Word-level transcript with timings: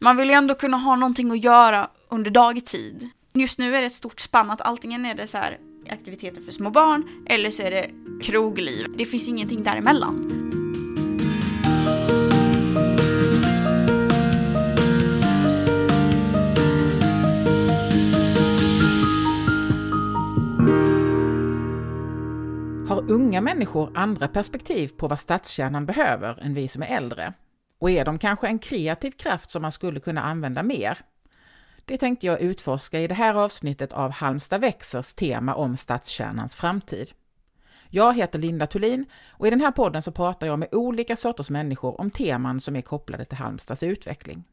man 0.00 0.16
vill 0.16 0.28
ju 0.28 0.34
ändå 0.34 0.54
kunna 0.54 0.76
ha 0.76 0.96
någonting 0.96 1.30
att 1.30 1.44
göra 1.44 1.88
under 2.08 2.30
dagtid. 2.30 3.10
Just 3.34 3.58
nu 3.58 3.76
är 3.76 3.80
det 3.80 3.86
ett 3.86 3.92
stort 3.92 4.20
spann 4.20 4.50
att 4.50 4.60
antingen 4.60 5.06
är 5.06 5.14
det 5.14 5.26
så 5.26 5.38
här 5.38 5.58
aktiviteter 5.90 6.42
för 6.42 6.52
små 6.52 6.70
barn 6.70 7.24
eller 7.26 7.50
så 7.50 7.62
är 7.62 7.70
det 7.70 7.90
krogliv. 8.22 8.86
Det 8.96 9.06
finns 9.06 9.28
ingenting 9.28 9.62
däremellan. 9.62 10.40
Har 22.88 23.10
unga 23.10 23.40
människor 23.40 23.90
andra 23.94 24.28
perspektiv 24.28 24.88
på 24.88 25.08
vad 25.08 25.20
stadskärnan 25.20 25.86
behöver 25.86 26.38
än 26.42 26.54
vi 26.54 26.68
som 26.68 26.82
är 26.82 26.86
äldre? 26.86 27.34
Och 27.84 27.90
är 27.90 28.04
de 28.04 28.18
kanske 28.18 28.46
en 28.46 28.58
kreativ 28.58 29.10
kraft 29.10 29.50
som 29.50 29.62
man 29.62 29.72
skulle 29.72 30.00
kunna 30.00 30.22
använda 30.22 30.62
mer? 30.62 30.98
Det 31.84 31.98
tänkte 31.98 32.26
jag 32.26 32.40
utforska 32.40 33.00
i 33.00 33.06
det 33.06 33.14
här 33.14 33.34
avsnittet 33.34 33.92
av 33.92 34.10
Halmstad 34.10 34.60
växers 34.60 35.14
tema 35.14 35.54
om 35.54 35.76
stadskärnans 35.76 36.56
framtid. 36.56 37.10
Jag 37.88 38.16
heter 38.16 38.38
Linda 38.38 38.66
Thulin 38.66 39.06
och 39.30 39.46
i 39.46 39.50
den 39.50 39.60
här 39.60 39.70
podden 39.70 40.02
så 40.02 40.12
pratar 40.12 40.46
jag 40.46 40.58
med 40.58 40.68
olika 40.72 41.16
sorters 41.16 41.50
människor 41.50 42.00
om 42.00 42.10
teman 42.10 42.60
som 42.60 42.76
är 42.76 42.82
kopplade 42.82 43.24
till 43.24 43.38
Halmstads 43.38 43.82
utveckling. 43.82 44.44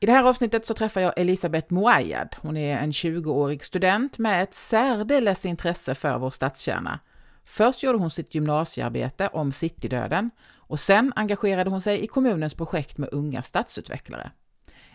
I 0.00 0.06
det 0.06 0.12
här 0.12 0.24
avsnittet 0.24 0.66
så 0.66 0.74
träffar 0.74 1.00
jag 1.00 1.18
Elisabeth 1.18 1.72
Moayad. 1.72 2.36
Hon 2.40 2.56
är 2.56 2.78
en 2.78 2.90
20-årig 2.90 3.64
student 3.64 4.18
med 4.18 4.42
ett 4.42 4.54
särdeles 4.54 5.46
intresse 5.46 5.94
för 5.94 6.18
vår 6.18 6.30
stadskärna. 6.30 7.00
Först 7.44 7.82
gjorde 7.82 7.98
hon 7.98 8.10
sitt 8.10 8.34
gymnasiearbete 8.34 9.28
om 9.28 9.52
citydöden 9.52 10.30
och 10.66 10.80
sen 10.80 11.12
engagerade 11.16 11.70
hon 11.70 11.80
sig 11.80 12.04
i 12.04 12.06
kommunens 12.06 12.54
projekt 12.54 12.98
med 12.98 13.08
unga 13.12 13.42
stadsutvecklare. 13.42 14.30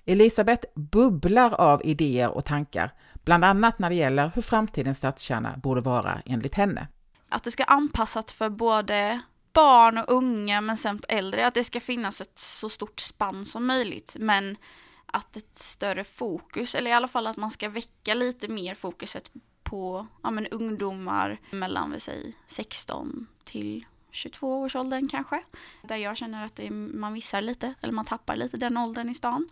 Elisabeth 0.06 0.68
bubblar 0.76 1.54
av 1.54 1.86
idéer 1.86 2.30
och 2.30 2.46
tankar, 2.46 2.94
bland 3.24 3.46
annat 3.46 3.80
när 3.80 3.90
det 3.90 3.96
gäller 3.96 4.32
hur 4.36 4.42
framtidens 4.42 4.98
stadskärna 4.98 5.58
borde 5.58 5.82
vara 5.82 6.22
enligt 6.26 6.56
henne. 6.56 6.88
Att 7.30 7.44
det 7.44 7.52
ska 7.52 7.64
anpassas 7.64 8.34
för 8.34 8.50
både 8.50 9.22
barn 9.54 9.98
och 9.98 10.12
unga 10.14 10.62
men 10.62 10.78
samt 10.78 11.06
äldre, 11.10 11.48
att 11.48 11.54
det 11.54 11.64
ska 11.64 11.80
finnas 11.80 12.22
ett 12.22 12.40
så 12.40 12.70
stort 12.70 13.00
spann 13.00 13.46
som 13.46 13.66
möjligt 13.66 14.16
men 14.20 14.58
att 15.06 15.38
ett 15.38 15.58
större 15.58 16.04
fokus, 16.04 16.76
eller 16.76 16.92
i 16.92 16.94
alla 16.94 17.08
fall 17.08 17.28
att 17.28 17.38
man 17.38 17.52
ska 17.52 17.70
väcka 17.70 18.14
lite 18.14 18.48
mer 18.48 18.76
fokuset 18.76 19.32
på 19.64 20.08
ja, 20.24 20.32
men 20.32 20.48
ungdomar 20.48 21.40
mellan 21.52 21.92
vi 21.92 22.00
säger 22.00 22.34
16 22.48 23.28
till 23.44 23.86
22 24.12 24.62
års 24.62 24.76
åldern 24.76 25.08
kanske. 25.08 25.44
Där 25.84 25.96
jag 25.96 26.18
känner 26.18 26.46
att 26.46 26.60
är, 26.60 26.70
man 26.70 27.14
missar 27.14 27.42
lite, 27.42 27.74
eller 27.82 27.94
man 27.94 28.06
tappar 28.06 28.36
lite 28.36 28.58
den 28.58 28.78
åldern 28.78 29.10
i 29.10 29.14
stan. 29.14 29.50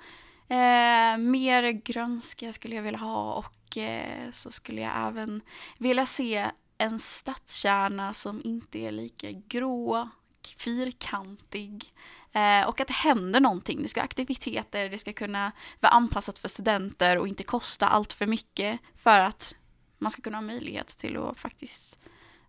Eh, 0.49 1.17
mer 1.17 1.71
grönska 1.71 2.53
skulle 2.53 2.75
jag 2.75 2.83
vilja 2.83 2.99
ha 2.99 3.33
och 3.33 3.77
eh, 3.77 4.31
så 4.31 4.51
skulle 4.51 4.81
jag 4.81 5.07
även 5.07 5.41
vilja 5.77 6.05
se 6.05 6.45
en 6.77 6.99
stadskärna 6.99 8.13
som 8.13 8.41
inte 8.43 8.79
är 8.79 8.91
lika 8.91 9.27
grå, 9.31 10.09
fyrkantig 10.57 11.93
eh, 12.31 12.67
och 12.67 12.81
att 12.81 12.87
det 12.87 12.93
händer 12.93 13.39
någonting. 13.39 13.81
Det 13.81 13.87
ska 13.87 13.99
vara 13.99 14.05
aktiviteter, 14.05 14.89
det 14.89 14.97
ska 14.97 15.13
kunna 15.13 15.51
vara 15.79 15.91
anpassat 15.91 16.39
för 16.39 16.47
studenter 16.47 17.17
och 17.17 17.27
inte 17.27 17.43
kosta 17.43 17.87
allt 17.87 18.13
för 18.13 18.27
mycket 18.27 18.79
för 18.95 19.19
att 19.19 19.55
man 19.97 20.11
ska 20.11 20.21
kunna 20.21 20.37
ha 20.37 20.41
möjlighet 20.41 20.87
till 20.87 21.17
att 21.17 21.39
faktiskt 21.39 21.99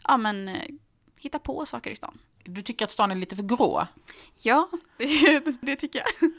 ja, 0.04 0.16
men, 0.16 0.48
eh, 0.48 0.68
hitta 1.20 1.38
på 1.38 1.66
saker 1.66 1.90
i 1.90 1.96
stan. 1.96 2.18
Du 2.44 2.62
tycker 2.62 2.84
att 2.84 2.90
stan 2.90 3.10
är 3.10 3.14
lite 3.14 3.36
för 3.36 3.42
grå? 3.42 3.86
Ja, 4.36 4.68
det, 4.98 5.40
det 5.60 5.76
tycker 5.76 5.98
jag. 5.98 6.30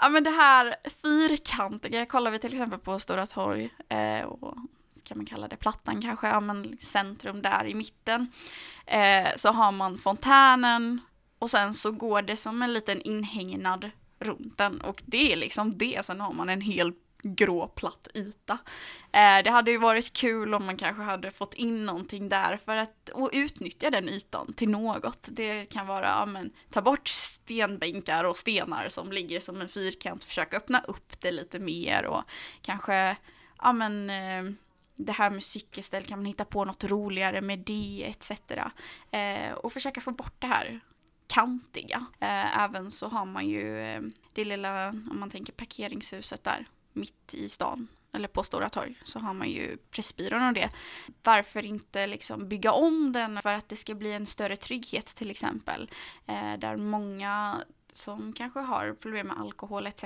Ja 0.00 0.08
men 0.08 0.24
det 0.24 0.30
här 0.30 0.76
fyrkantiga 1.02 2.06
kollar 2.06 2.30
vi 2.30 2.38
till 2.38 2.52
exempel 2.52 2.78
på 2.78 2.98
Stora 2.98 3.26
torg 3.26 3.70
eh, 3.88 4.26
och 4.26 4.56
kan 5.04 5.18
man 5.18 5.26
kalla 5.26 5.48
det 5.48 5.56
plattan 5.56 6.02
kanske, 6.02 6.28
ja 6.28 6.40
men 6.40 6.76
centrum 6.80 7.42
där 7.42 7.66
i 7.66 7.74
mitten. 7.74 8.32
Eh, 8.86 9.28
så 9.36 9.48
har 9.48 9.72
man 9.72 9.98
fontänen 9.98 11.00
och 11.38 11.50
sen 11.50 11.74
så 11.74 11.90
går 11.90 12.22
det 12.22 12.36
som 12.36 12.62
en 12.62 12.72
liten 12.72 13.02
inhägnad 13.02 13.90
runt 14.18 14.58
den 14.58 14.80
och 14.80 15.02
det 15.06 15.32
är 15.32 15.36
liksom 15.36 15.78
det. 15.78 16.04
Sen 16.04 16.20
har 16.20 16.32
man 16.32 16.48
en 16.48 16.60
hel 16.60 16.92
grå 17.34 17.68
platt 17.68 18.08
yta. 18.14 18.58
Eh, 19.12 19.42
det 19.44 19.50
hade 19.50 19.70
ju 19.70 19.78
varit 19.78 20.12
kul 20.12 20.54
om 20.54 20.66
man 20.66 20.76
kanske 20.76 21.02
hade 21.02 21.30
fått 21.30 21.54
in 21.54 21.84
någonting 21.84 22.28
där 22.28 22.56
för 22.64 22.76
att 22.76 23.08
och 23.08 23.30
utnyttja 23.32 23.90
den 23.90 24.08
ytan 24.08 24.52
till 24.52 24.68
något. 24.68 25.28
Det 25.30 25.64
kan 25.64 25.86
vara, 25.86 26.06
ja, 26.06 26.26
men, 26.26 26.50
ta 26.70 26.82
bort 26.82 27.08
stenbänkar 27.08 28.24
och 28.24 28.38
stenar 28.38 28.88
som 28.88 29.12
ligger 29.12 29.40
som 29.40 29.60
en 29.60 29.68
fyrkant, 29.68 30.24
försöka 30.24 30.56
öppna 30.56 30.80
upp 30.80 31.20
det 31.20 31.30
lite 31.30 31.58
mer 31.58 32.06
och 32.06 32.22
kanske, 32.62 33.16
ja 33.62 33.72
men, 33.72 34.10
eh, 34.10 34.54
det 34.96 35.12
här 35.12 35.30
med 35.30 35.42
cykelställ, 35.42 36.04
kan 36.04 36.18
man 36.18 36.26
hitta 36.26 36.44
på 36.44 36.64
något 36.64 36.84
roligare 36.84 37.40
med 37.40 37.58
det 37.58 38.04
etc. 38.06 38.30
Eh, 39.10 39.52
och 39.52 39.72
försöka 39.72 40.00
få 40.00 40.10
bort 40.10 40.34
det 40.38 40.46
här 40.46 40.80
kantiga. 41.26 42.06
Eh, 42.20 42.62
även 42.62 42.90
så 42.90 43.08
har 43.08 43.26
man 43.26 43.48
ju 43.48 43.80
eh, 43.80 44.02
det 44.32 44.44
lilla, 44.44 44.88
om 44.88 45.16
man 45.20 45.30
tänker 45.30 45.52
parkeringshuset 45.52 46.44
där, 46.44 46.66
mitt 46.96 47.34
i 47.34 47.48
stan 47.48 47.88
eller 48.16 48.28
på 48.28 48.44
Stora 48.44 48.68
torg 48.68 48.94
så 49.04 49.18
har 49.18 49.34
man 49.34 49.50
ju 49.50 49.76
Pressbyrån 49.90 50.48
och 50.48 50.54
det. 50.54 50.70
Varför 51.22 51.66
inte 51.66 52.06
liksom 52.06 52.48
bygga 52.48 52.72
om 52.72 53.12
den 53.12 53.42
för 53.42 53.52
att 53.52 53.68
det 53.68 53.76
ska 53.76 53.94
bli 53.94 54.12
en 54.12 54.26
större 54.26 54.56
trygghet 54.56 55.06
till 55.06 55.30
exempel. 55.30 55.90
Eh, 56.26 56.58
där 56.58 56.76
många 56.76 57.60
som 57.96 58.32
kanske 58.32 58.60
har 58.60 58.92
problem 58.92 59.26
med 59.26 59.38
alkohol 59.38 59.86
etc. 59.86 60.04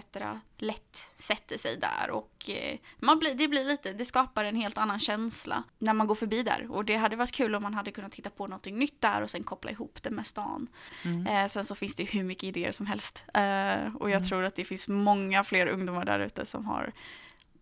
lätt 0.57 1.13
sätter 1.17 1.59
sig 1.59 1.77
där 1.77 2.11
och 2.11 2.51
eh, 2.51 2.79
man 2.99 3.19
blir, 3.19 3.35
det 3.35 3.49
blir 3.49 3.65
lite, 3.65 3.93
det 3.93 4.05
skapar 4.05 4.45
en 4.45 4.57
helt 4.57 4.79
annan 4.79 4.99
känsla 4.99 5.63
när 5.79 5.93
man 5.93 6.07
går 6.07 6.15
förbi 6.15 6.43
där 6.43 6.67
och 6.71 6.85
det 6.85 6.97
hade 6.97 7.17
varit 7.17 7.33
kul 7.33 7.55
om 7.55 7.63
man 7.63 7.75
hade 7.75 7.91
kunnat 7.91 8.13
titta 8.13 8.31
på 8.31 8.47
någonting 8.47 8.79
nytt 8.79 9.01
där 9.01 9.23
och 9.23 9.31
sen 9.31 9.43
koppla 9.43 9.71
ihop 9.71 10.03
det 10.03 10.11
med 10.11 10.27
stan. 10.27 10.69
Mm. 11.05 11.27
Eh, 11.27 11.49
sen 11.49 11.65
så 11.65 11.75
finns 11.75 11.97
det 11.97 12.05
hur 12.05 12.25
mycket 12.25 12.45
idéer 12.45 12.73
som 12.73 12.87
helst 12.87 13.25
eh, 13.35 13.97
och 13.97 14.11
jag 14.11 14.17
mm. 14.17 14.29
tror 14.29 14.45
att 14.45 14.57
det 14.57 14.65
finns 14.65 14.89
många 14.89 15.45
fler 15.45 15.67
ungdomar 15.67 16.05
där 16.05 16.21
ute 16.21 16.47
som 16.47 16.67
har 16.67 16.93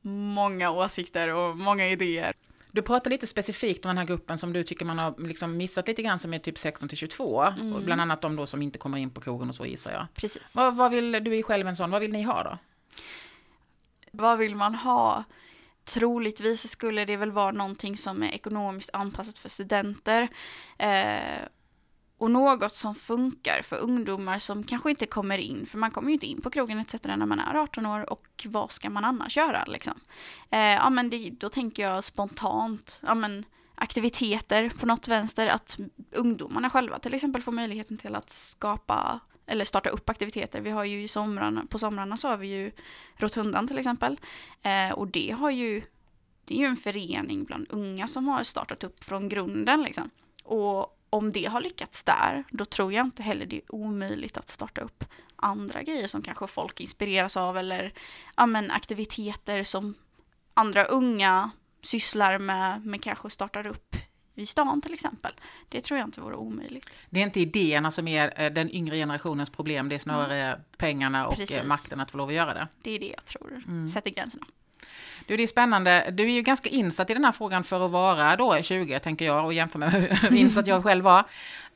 många 0.03 0.71
åsikter 0.71 1.35
och 1.35 1.57
många 1.57 1.89
idéer. 1.89 2.35
Du 2.79 2.83
pratar 2.83 3.11
lite 3.11 3.27
specifikt 3.27 3.85
om 3.85 3.89
den 3.89 3.99
här 3.99 4.05
gruppen 4.05 4.39
som 4.39 4.53
du 4.53 4.63
tycker 4.63 4.85
man 4.85 4.99
har 4.99 5.15
liksom 5.19 5.57
missat 5.57 5.89
lite 5.89 6.03
grann 6.03 6.19
som 6.19 6.35
är 6.35 6.39
typ 6.39 6.59
16 6.59 6.89
till 6.89 6.99
22. 6.99 7.43
Mm. 7.43 7.73
Och 7.73 7.83
bland 7.83 8.01
annat 8.01 8.21
de 8.21 8.37
då 8.37 8.47
som 8.47 8.63
inte 8.63 8.79
kommer 8.79 8.99
in 8.99 9.11
på 9.11 9.21
krogen 9.21 9.49
och 9.49 9.55
så 9.55 9.67
gissar 9.67 9.93
jag. 9.93 10.07
Precis. 10.15 10.57
Vad, 10.57 10.77
vad 10.77 10.91
vill, 10.91 11.13
du 11.13 11.39
är 11.39 11.43
själv 11.43 11.69
en 11.69 11.77
sån, 11.77 11.91
vad 11.91 12.01
vill 12.01 12.13
ni 12.13 12.23
ha 12.23 12.43
då? 12.43 12.59
Vad 14.13 14.39
vill 14.39 14.55
man 14.55 14.75
ha? 14.75 15.25
Troligtvis 15.85 16.69
skulle 16.69 17.05
det 17.05 17.17
väl 17.17 17.31
vara 17.31 17.51
någonting 17.51 17.97
som 17.97 18.23
är 18.23 18.33
ekonomiskt 18.33 18.91
anpassat 18.93 19.39
för 19.39 19.49
studenter. 19.49 20.29
Eh, 20.79 21.39
och 22.19 22.31
något 22.31 22.73
som 22.75 22.95
funkar 22.95 23.63
för 23.63 23.77
ungdomar 23.77 24.39
som 24.39 24.65
kanske 24.65 24.91
inte 24.91 25.07
kommer 25.07 25.39
in, 25.39 25.67
för 25.67 25.79
man 25.79 25.91
kommer 25.91 26.09
ju 26.09 26.15
inte 26.15 26.27
in 26.27 26.41
på 26.41 26.51
krogen 26.51 26.79
etc. 26.79 26.95
när 27.03 27.27
man 27.27 27.41
är 27.41 27.55
18 27.55 27.87
år 27.87 28.11
och 28.11 28.47
vad 28.49 28.71
ska 28.71 28.91
man 28.91 29.05
annars 29.05 29.37
göra 29.37 29.65
liksom? 29.65 30.01
Eh, 30.51 30.59
ja 30.61 30.91
men 30.91 31.11
det, 31.11 31.31
då 31.31 31.49
tänker 31.49 31.83
jag 31.83 32.05
spontant, 32.05 33.01
ja 33.07 33.15
men 33.15 33.45
aktiviteter 33.75 34.71
på 34.71 34.87
något 34.87 35.09
vänster, 35.09 35.47
att 35.47 35.79
ungdomarna 36.13 36.71
själva 36.71 36.99
till 36.99 37.15
exempel 37.15 37.43
får 37.43 37.53
möjligheten 37.53 37.99
till 37.99 38.15
att 38.15 38.31
skapa 38.31 39.21
eller 39.47 39.65
starta 39.65 39.91
upp 39.91 40.11
aktiviteter. 40.11 40.61
Vi 40.61 40.71
har 40.71 40.85
ju 40.85 41.03
i 41.03 41.09
somrarna, 41.09 41.67
på 41.69 41.79
somrarna 41.79 42.17
så 42.17 42.29
har 42.29 42.37
vi 42.37 42.49
ju 42.49 42.73
Rotundan 43.17 43.69
till 43.69 43.79
exempel. 43.79 44.21
Eh, 44.63 44.91
och 44.91 45.09
det 45.09 45.31
har 45.39 45.51
ju, 45.51 45.83
det 46.45 46.55
är 46.55 46.59
ju 46.59 46.67
en 46.67 46.77
förening 46.77 47.45
bland 47.45 47.67
unga 47.71 48.09
som 48.09 48.29
har 48.29 48.43
startat 48.43 48.85
upp 48.85 49.05
från 49.05 49.29
grunden 49.29 49.83
liksom. 49.83 50.11
Och 50.45 50.98
om 51.11 51.33
det 51.33 51.45
har 51.45 51.61
lyckats 51.61 52.05
där, 52.05 52.45
då 52.51 52.65
tror 52.65 52.93
jag 52.93 53.07
inte 53.07 53.23
heller 53.23 53.47
det 53.47 53.57
är 53.57 53.75
omöjligt 53.75 54.37
att 54.37 54.49
starta 54.49 54.81
upp 54.81 55.05
andra 55.37 55.83
grejer 55.83 56.07
som 56.07 56.23
kanske 56.23 56.47
folk 56.47 56.81
inspireras 56.81 57.37
av 57.37 57.59
eller 57.59 57.93
ja, 58.37 58.47
men, 58.47 58.71
aktiviteter 58.71 59.65
som 59.65 59.95
andra 60.55 60.85
unga 60.85 61.51
sysslar 61.83 62.39
med, 62.39 62.87
men 62.87 62.99
kanske 62.99 63.31
startar 63.31 63.67
upp 63.67 63.97
i 64.35 64.47
stan 64.47 64.81
till 64.81 64.95
exempel. 64.95 65.33
Det 65.69 65.81
tror 65.81 65.99
jag 65.99 66.09
inte 66.09 66.21
vore 66.21 66.37
omöjligt. 66.37 66.99
Det 67.11 67.21
är 67.21 67.25
inte 67.25 67.41
idéerna 67.41 67.91
som 67.91 68.09
är 68.09 68.43
eh, 68.43 68.51
den 68.51 68.71
yngre 68.71 68.97
generationens 68.97 69.51
problem, 69.51 69.89
det 69.89 69.95
är 69.95 69.99
snarare 69.99 70.43
mm. 70.43 70.61
pengarna 70.77 71.27
och 71.27 71.33
eh, 71.33 71.39
Precis. 71.39 71.65
makten 71.65 72.01
att 72.01 72.11
få 72.11 72.19
lov 72.19 72.29
att 72.29 72.35
göra 72.35 72.55
det. 72.55 72.69
Det 72.83 72.91
är 72.91 72.99
det 72.99 73.15
jag 73.17 73.25
tror 73.25 73.63
mm. 73.67 73.89
sätter 73.89 74.11
gränserna. 74.11 74.47
Du, 75.27 75.37
det 75.37 75.43
är 75.43 75.47
spännande. 75.47 76.11
Du 76.13 76.23
är 76.23 76.31
ju 76.31 76.43
ganska 76.43 76.69
insatt 76.69 77.11
i 77.11 77.15
den 77.15 77.25
här 77.25 77.33
frågan 77.33 77.65
för 77.65 77.85
att 77.85 77.91
vara 77.91 78.37
då 78.37 78.63
20, 78.63 78.99
tänker 78.99 79.25
jag, 79.25 79.45
och 79.45 79.53
jämför 79.53 79.79
med 79.79 79.93
hur 79.93 80.37
insatt 80.37 80.67
jag 80.67 80.83
själv 80.83 81.05
var. 81.05 81.25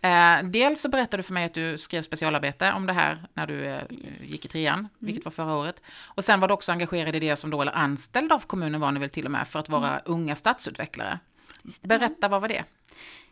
Eh, 0.01 0.43
dels 0.43 0.81
så 0.81 0.89
berättade 0.89 1.17
du 1.17 1.23
för 1.23 1.33
mig 1.33 1.45
att 1.45 1.55
du 1.55 1.79
skrev 1.79 2.03
specialarbete 2.03 2.73
om 2.73 2.87
det 2.87 2.93
här 2.93 3.19
när 3.35 3.47
du 3.47 3.65
eh, 3.65 3.83
gick 4.21 4.45
i 4.45 4.49
trean, 4.49 4.79
mm. 4.79 4.89
vilket 4.99 5.25
var 5.25 5.33
förra 5.33 5.55
året. 5.55 5.81
Och 6.05 6.25
sen 6.25 6.41
var 6.41 6.49
du 6.49 6.55
också 6.55 6.73
engagerad 6.73 7.17
i 7.17 7.21
det 7.21 7.37
som 7.37 7.51
då, 7.51 7.63
eller 7.63 7.73
anställd 7.73 8.33
av 8.33 8.39
kommunen 8.39 8.81
var 8.81 8.93
ni 8.93 9.01
väl 9.01 9.11
till 9.11 9.25
och 9.25 9.31
med, 9.31 9.49
för 9.49 9.59
att 9.59 9.69
vara 9.69 9.91
mm. 9.91 10.03
unga 10.05 10.37
stadsutvecklare. 10.37 11.19
Berätta, 11.81 12.29
vad 12.29 12.41
var 12.41 12.49
det? 12.49 12.65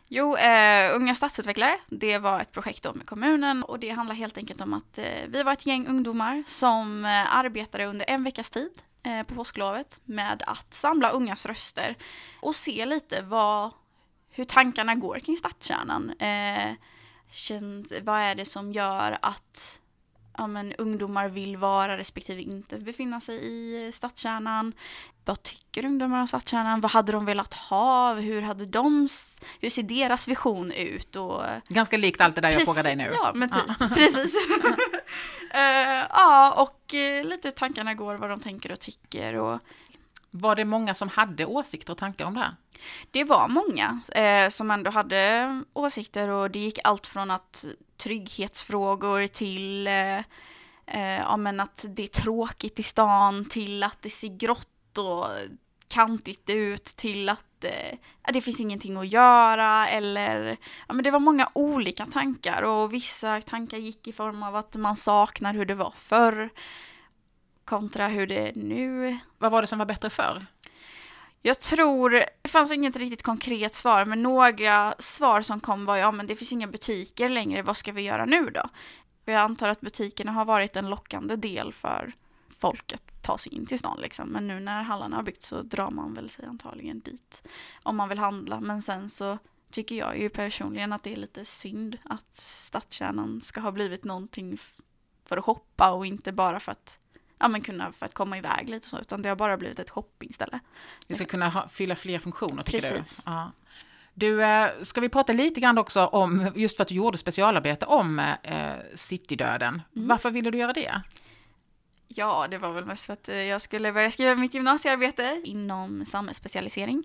Jo, 0.07 0.37
eh, 0.37 0.95
Unga 0.95 1.15
stadsutvecklare, 1.15 1.77
det 1.89 2.17
var 2.17 2.39
ett 2.39 2.51
projekt 2.51 2.83
då 2.83 2.93
med 2.93 3.05
kommunen 3.05 3.63
och 3.63 3.79
det 3.79 3.89
handlar 3.89 4.15
helt 4.15 4.37
enkelt 4.37 4.61
om 4.61 4.73
att 4.73 4.97
eh, 4.97 5.05
vi 5.27 5.43
var 5.43 5.53
ett 5.53 5.65
gäng 5.65 5.87
ungdomar 5.87 6.43
som 6.47 7.05
eh, 7.05 7.35
arbetade 7.35 7.85
under 7.85 8.09
en 8.09 8.23
veckas 8.23 8.49
tid 8.49 8.71
på 9.27 9.35
påsklovet 9.35 10.01
med 10.05 10.43
att 10.47 10.73
samla 10.73 11.09
ungas 11.09 11.45
röster 11.45 11.95
och 12.39 12.55
se 12.55 12.85
lite 12.85 13.21
vad, 13.21 13.71
hur 14.29 14.45
tankarna 14.45 14.95
går 14.95 15.19
kring 15.19 15.37
stadskärnan. 15.37 16.09
Eh, 16.09 16.73
känt, 17.31 17.91
vad 18.01 18.19
är 18.19 18.35
det 18.35 18.45
som 18.45 18.71
gör 18.71 19.17
att 19.21 19.81
ja, 20.37 20.47
men, 20.47 20.73
ungdomar 20.73 21.29
vill 21.29 21.57
vara 21.57 21.97
respektive 21.97 22.41
inte 22.41 22.77
befinna 22.77 23.21
sig 23.21 23.39
i 23.43 23.91
stadskärnan. 23.91 24.73
Vad 25.25 25.43
tycker 25.43 25.85
ungdomar 25.85 26.19
om 26.19 26.27
stadskärnan? 26.27 26.81
Vad 26.81 26.91
hade 26.91 27.11
de 27.11 27.25
velat 27.25 27.53
ha? 27.53 28.13
Hur, 28.13 28.41
hade 28.41 28.65
de, 28.65 29.07
hur 29.59 29.69
ser 29.69 29.83
deras 29.83 30.27
vision 30.27 30.71
ut? 30.71 31.15
Och, 31.15 31.43
Ganska 31.67 31.97
likt 31.97 32.21
allt 32.21 32.35
det 32.35 32.41
där 32.41 32.49
jag 32.49 32.59
precis, 32.59 32.73
frågar 32.73 32.83
dig 32.83 32.95
nu. 32.95 33.11
Ja, 33.13 33.31
men 33.35 33.49
typ. 33.49 33.61
Ja. 33.79 33.89
Precis. 33.93 34.35
uh, 35.55 36.05
ja, 36.09 36.53
och 36.57 36.93
uh, 36.93 37.29
lite 37.29 37.47
hur 37.47 37.51
tankarna 37.51 37.93
går, 37.93 38.15
vad 38.15 38.29
de 38.29 38.39
tänker 38.39 38.71
och 38.71 38.79
tycker. 38.79 39.35
Och, 39.35 39.59
var 40.33 40.55
det 40.55 40.65
många 40.65 40.93
som 40.93 41.09
hade 41.09 41.45
åsikter 41.45 41.91
och 41.91 41.97
tankar 41.97 42.25
om 42.25 42.33
det 42.33 42.39
här? 42.39 42.55
Det 43.11 43.23
var 43.23 43.47
många 43.47 44.01
eh, 44.15 44.49
som 44.49 44.71
ändå 44.71 44.91
hade 44.91 45.63
åsikter 45.73 46.27
och 46.27 46.51
det 46.51 46.59
gick 46.59 46.79
allt 46.83 47.07
från 47.07 47.31
att 47.31 47.65
trygghetsfrågor 47.97 49.27
till 49.27 49.89
ja, 51.19 51.37
men 51.37 51.59
att 51.59 51.85
det 51.89 52.03
är 52.03 52.07
tråkigt 52.07 52.79
i 52.79 52.83
stan 52.83 53.45
till 53.45 53.83
att 53.83 54.01
det 54.01 54.09
ser 54.09 54.27
grått 54.27 54.97
och 54.97 55.25
kantigt 55.87 56.49
ut 56.49 56.83
till 56.83 57.29
att 57.29 57.50
eh, 57.63 57.97
det 58.33 58.41
finns 58.41 58.59
ingenting 58.59 58.97
att 58.97 59.07
göra 59.07 59.87
eller 59.87 60.57
ja, 60.87 60.93
men 60.93 61.03
det 61.03 61.11
var 61.11 61.19
många 61.19 61.49
olika 61.53 62.05
tankar 62.05 62.61
och 62.61 62.93
vissa 62.93 63.41
tankar 63.41 63.77
gick 63.77 64.07
i 64.07 64.13
form 64.13 64.43
av 64.43 64.55
att 64.55 64.75
man 64.75 64.95
saknar 64.95 65.53
hur 65.53 65.65
det 65.65 65.75
var 65.75 65.93
förr 65.97 66.49
kontra 67.65 68.07
hur 68.07 68.27
det 68.27 68.47
är 68.47 68.53
nu. 68.55 69.17
Vad 69.37 69.51
var 69.51 69.61
det 69.61 69.67
som 69.67 69.79
var 69.79 69.85
bättre 69.85 70.09
förr? 70.09 70.45
Jag 71.41 71.59
tror, 71.59 72.09
det 72.41 72.49
fanns 72.49 72.71
inget 72.71 72.95
riktigt 72.95 73.23
konkret 73.23 73.75
svar, 73.75 74.05
men 74.05 74.23
några 74.23 74.93
svar 74.99 75.41
som 75.41 75.59
kom 75.59 75.85
var 75.85 75.97
ja 75.97 76.11
men 76.11 76.27
det 76.27 76.35
finns 76.35 76.53
inga 76.53 76.67
butiker 76.67 77.29
längre, 77.29 77.61
vad 77.61 77.77
ska 77.77 77.91
vi 77.91 78.01
göra 78.01 78.25
nu 78.25 78.49
då? 78.49 78.69
Jag 79.25 79.35
antar 79.35 79.69
att 79.69 79.81
butikerna 79.81 80.31
har 80.31 80.45
varit 80.45 80.75
en 80.75 80.89
lockande 80.89 81.35
del 81.35 81.73
för 81.73 82.11
folk 82.61 82.93
att 82.93 83.23
ta 83.23 83.37
sig 83.37 83.53
in 83.53 83.65
till 83.65 83.79
stan 83.79 83.99
liksom. 84.01 84.29
Men 84.29 84.47
nu 84.47 84.59
när 84.59 84.83
hallarna 84.83 85.15
har 85.15 85.23
byggts 85.23 85.47
så 85.47 85.61
drar 85.61 85.91
man 85.91 86.13
väl 86.13 86.29
sig 86.29 86.45
antagligen 86.45 86.99
dit 86.99 87.43
om 87.83 87.95
man 87.95 88.09
vill 88.09 88.19
handla. 88.19 88.59
Men 88.59 88.81
sen 88.81 89.09
så 89.09 89.37
tycker 89.71 89.95
jag 89.95 90.19
ju 90.19 90.29
personligen 90.29 90.93
att 90.93 91.03
det 91.03 91.13
är 91.13 91.15
lite 91.15 91.45
synd 91.45 91.97
att 92.03 92.37
stadskärnan 92.37 93.41
ska 93.41 93.61
ha 93.61 93.71
blivit 93.71 94.03
någonting 94.03 94.57
för 95.25 95.37
att 95.37 95.43
shoppa 95.43 95.91
och 95.91 96.05
inte 96.05 96.31
bara 96.31 96.59
för 96.59 96.71
att 96.71 96.97
ja, 97.39 97.47
men 97.47 97.61
kunna 97.61 97.91
för 97.91 98.05
att 98.05 98.13
komma 98.13 98.37
iväg 98.37 98.69
lite 98.69 98.87
så, 98.87 98.99
utan 98.99 99.21
det 99.21 99.29
har 99.29 99.35
bara 99.35 99.57
blivit 99.57 99.79
ett 99.79 99.89
shoppingställe. 99.89 100.59
Vi 101.07 101.15
ska 101.15 101.25
kunna 101.25 101.49
ha, 101.49 101.67
fylla 101.67 101.95
fler 101.95 102.19
funktioner, 102.19 102.63
tycker 102.63 102.79
Precis. 102.79 103.15
du? 103.17 103.31
Ja. 103.31 103.51
Du, 104.13 104.43
eh, 104.43 104.69
ska 104.81 105.01
vi 105.01 105.09
prata 105.09 105.33
lite 105.33 105.59
grann 105.59 105.77
också 105.77 106.05
om, 106.05 106.51
just 106.55 106.77
för 106.77 106.81
att 106.81 106.87
du 106.87 106.95
gjorde 106.95 107.17
specialarbete 107.17 107.85
om 107.85 108.19
eh, 108.19 108.73
citydöden. 108.95 109.81
Mm. 109.95 110.07
Varför 110.07 110.31
ville 110.31 110.51
du 110.51 110.57
göra 110.57 110.73
det? 110.73 111.01
Ja, 112.15 112.47
det 112.47 112.57
var 112.57 112.73
väl 112.73 112.85
mest 112.85 113.05
för 113.05 113.13
att 113.13 113.29
eh, 113.29 113.35
jag 113.35 113.61
skulle 113.61 113.93
börja 113.93 114.11
skriva 114.11 114.35
mitt 114.35 114.53
gymnasiearbete 114.53 115.41
inom 115.43 116.05
samhällsspecialisering. 116.05 117.03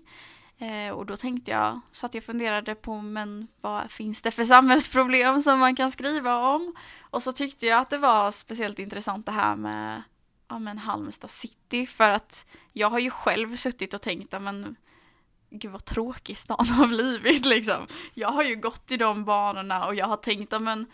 Eh, 0.57 0.93
och 0.93 1.05
då 1.05 1.17
tänkte 1.17 1.51
jag, 1.51 1.79
så 1.91 2.05
att 2.05 2.13
jag 2.13 2.23
funderade 2.23 2.75
på, 2.75 3.01
men 3.01 3.47
vad 3.61 3.91
finns 3.91 4.21
det 4.21 4.31
för 4.31 4.43
samhällsproblem 4.43 5.41
som 5.41 5.59
man 5.59 5.75
kan 5.75 5.91
skriva 5.91 6.37
om? 6.37 6.75
Och 7.01 7.23
så 7.23 7.31
tyckte 7.31 7.65
jag 7.65 7.79
att 7.79 7.89
det 7.89 7.97
var 7.97 8.31
speciellt 8.31 8.79
intressant 8.79 9.25
det 9.25 9.31
här 9.31 9.55
med 9.55 10.03
ja, 10.47 10.59
men 10.59 10.77
Halmstad 10.77 11.31
city 11.31 11.87
för 11.87 12.09
att 12.09 12.45
jag 12.73 12.89
har 12.89 12.99
ju 12.99 13.09
själv 13.09 13.55
suttit 13.55 13.93
och 13.93 14.01
tänkt 14.01 14.33
att 14.33 14.41
men 14.41 14.75
gud 15.49 15.71
vad 15.71 15.85
tråkig 15.85 16.37
stan 16.37 16.67
har 16.67 16.87
blivit 16.87 17.45
liksom. 17.55 17.87
Jag 18.13 18.29
har 18.29 18.43
ju 18.43 18.55
gått 18.55 18.91
i 18.91 18.97
de 18.97 19.25
banorna 19.25 19.85
och 19.85 19.95
jag 19.95 20.05
har 20.05 20.17
tänkt 20.17 20.53
att 20.53 20.61
men 20.61 20.85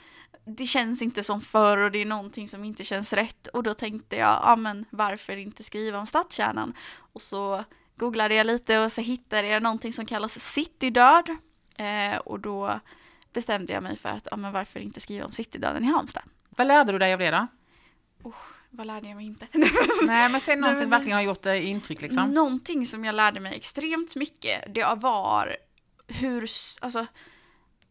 det 0.45 0.65
känns 0.65 1.01
inte 1.01 1.23
som 1.23 1.41
förr 1.41 1.77
och 1.77 1.91
det 1.91 2.01
är 2.01 2.05
någonting 2.05 2.47
som 2.47 2.63
inte 2.63 2.83
känns 2.83 3.13
rätt 3.13 3.47
och 3.47 3.63
då 3.63 3.73
tänkte 3.73 4.15
jag, 4.15 4.39
ja 4.43 4.55
men 4.55 4.85
varför 4.89 5.37
inte 5.37 5.63
skriva 5.63 5.99
om 5.99 6.07
stadskärnan? 6.07 6.73
Och 7.13 7.21
så 7.21 7.63
googlade 7.95 8.35
jag 8.35 8.47
lite 8.47 8.79
och 8.79 8.91
så 8.91 9.01
hittade 9.01 9.47
jag 9.47 9.63
någonting 9.63 9.93
som 9.93 10.05
kallas 10.05 10.39
citydöd 10.39 11.29
eh, 11.75 12.17
och 12.17 12.39
då 12.39 12.79
bestämde 13.33 13.73
jag 13.73 13.83
mig 13.83 13.97
för 13.97 14.09
att, 14.09 14.27
ja 14.31 14.37
men 14.37 14.53
varför 14.53 14.79
inte 14.79 14.99
skriva 14.99 15.25
om 15.25 15.31
citydöden 15.31 15.83
i 15.83 15.87
Halmstad? 15.87 16.23
Vad 16.49 16.67
lärde 16.67 16.91
du 16.91 16.99
dig 16.99 17.13
av 17.13 17.19
det 17.19 17.31
då? 17.31 17.47
Oh, 18.23 18.35
vad 18.69 18.87
lärde 18.87 19.07
jag 19.07 19.15
mig 19.15 19.25
inte? 19.25 19.47
Nej, 20.03 20.29
men 20.29 20.41
säg 20.41 20.55
någonting 20.55 20.81
som 20.81 20.89
verkligen 20.89 21.17
har 21.17 21.23
gjort 21.23 21.45
intryck 21.45 22.01
liksom. 22.01 22.29
Någonting 22.29 22.85
som 22.85 23.05
jag 23.05 23.15
lärde 23.15 23.39
mig 23.39 23.55
extremt 23.55 24.15
mycket, 24.15 24.73
det 24.75 24.95
var 24.97 25.57
hur, 26.07 26.41
alltså, 26.81 27.05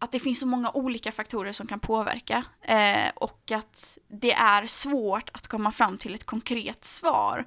att 0.03 0.13
det 0.13 0.21
finns 0.21 0.41
så 0.41 0.47
många 0.47 0.71
olika 0.71 1.13
faktorer 1.13 1.53
som 1.53 1.67
kan 1.67 1.81
påverka 1.81 2.45
eh, 2.63 3.11
och 3.15 3.51
att 3.51 3.99
det 4.09 4.33
är 4.33 4.67
svårt 4.67 5.31
att 5.33 5.49
komma 5.49 5.73
fram 5.73 5.99
till 5.99 6.15
ett 6.15 6.25
konkret 6.25 6.85
svar. 6.85 7.45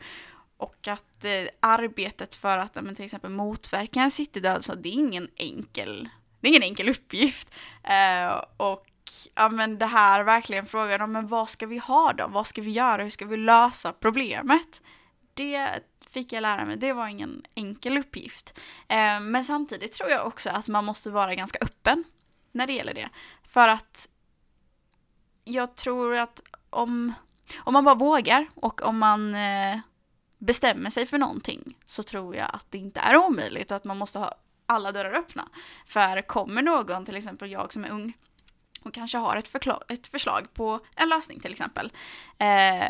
Och 0.57 0.87
att 0.87 1.25
eh, 1.25 1.31
arbetet 1.59 2.35
för 2.35 2.57
att 2.57 2.75
men, 2.75 2.95
till 2.95 3.05
exempel 3.05 3.31
motverka 3.31 3.99
en 3.99 4.11
citydöd, 4.11 4.65
så 4.65 4.75
det 4.75 4.89
är 4.89 4.93
ingen 4.93 5.27
enkel, 5.35 6.09
det 6.39 6.47
är 6.47 6.49
ingen 6.49 6.63
enkel 6.63 6.89
uppgift. 6.89 7.53
Eh, 7.83 8.41
och 8.57 8.85
ja 9.35 9.49
men 9.49 9.77
det 9.77 9.85
här 9.85 10.23
verkligen 10.23 10.65
frågan 10.65 11.01
om 11.01 11.11
men 11.11 11.27
vad 11.27 11.49
ska 11.49 11.67
vi 11.67 11.77
ha 11.77 12.13
då? 12.13 12.27
Vad 12.27 12.47
ska 12.47 12.61
vi 12.61 12.71
göra? 12.71 13.03
Hur 13.03 13.09
ska 13.09 13.25
vi 13.25 13.37
lösa 13.37 13.93
problemet? 13.93 14.81
Det 15.33 15.69
fick 16.09 16.33
jag 16.33 16.41
lära 16.41 16.65
mig, 16.65 16.77
det 16.77 16.93
var 16.93 17.07
ingen 17.07 17.43
enkel 17.55 17.97
uppgift. 17.97 18.59
Eh, 18.87 19.19
men 19.19 19.45
samtidigt 19.45 19.93
tror 19.93 20.09
jag 20.09 20.27
också 20.27 20.49
att 20.49 20.67
man 20.67 20.85
måste 20.85 21.09
vara 21.09 21.35
ganska 21.35 21.59
öppen 21.61 22.03
när 22.55 22.67
det 22.67 22.73
gäller 22.73 22.93
det. 22.93 23.09
För 23.43 23.67
att 23.67 24.09
jag 25.43 25.75
tror 25.75 26.15
att 26.15 26.41
om, 26.69 27.13
om 27.57 27.73
man 27.73 27.83
bara 27.83 27.95
vågar 27.95 28.47
och 28.55 28.81
om 28.81 28.97
man 28.97 29.35
eh, 29.35 29.79
bestämmer 30.37 30.89
sig 30.89 31.05
för 31.05 31.17
någonting 31.17 31.77
så 31.85 32.03
tror 32.03 32.35
jag 32.35 32.49
att 32.53 32.65
det 32.69 32.77
inte 32.77 32.99
är 32.99 33.17
omöjligt 33.17 33.71
och 33.71 33.77
att 33.77 33.83
man 33.83 33.97
måste 33.97 34.19
ha 34.19 34.31
alla 34.65 34.91
dörrar 34.91 35.13
öppna. 35.13 35.49
För 35.85 36.21
kommer 36.21 36.61
någon, 36.61 37.05
till 37.05 37.15
exempel 37.15 37.51
jag 37.51 37.73
som 37.73 37.85
är 37.85 37.89
ung, 37.89 38.13
och 38.81 38.93
kanske 38.93 39.17
har 39.17 39.37
ett, 39.37 39.55
ett 39.87 40.07
förslag 40.07 40.53
på 40.53 40.79
en 40.95 41.09
lösning 41.09 41.39
till 41.39 41.51
exempel, 41.51 41.91
eh, 42.37 42.89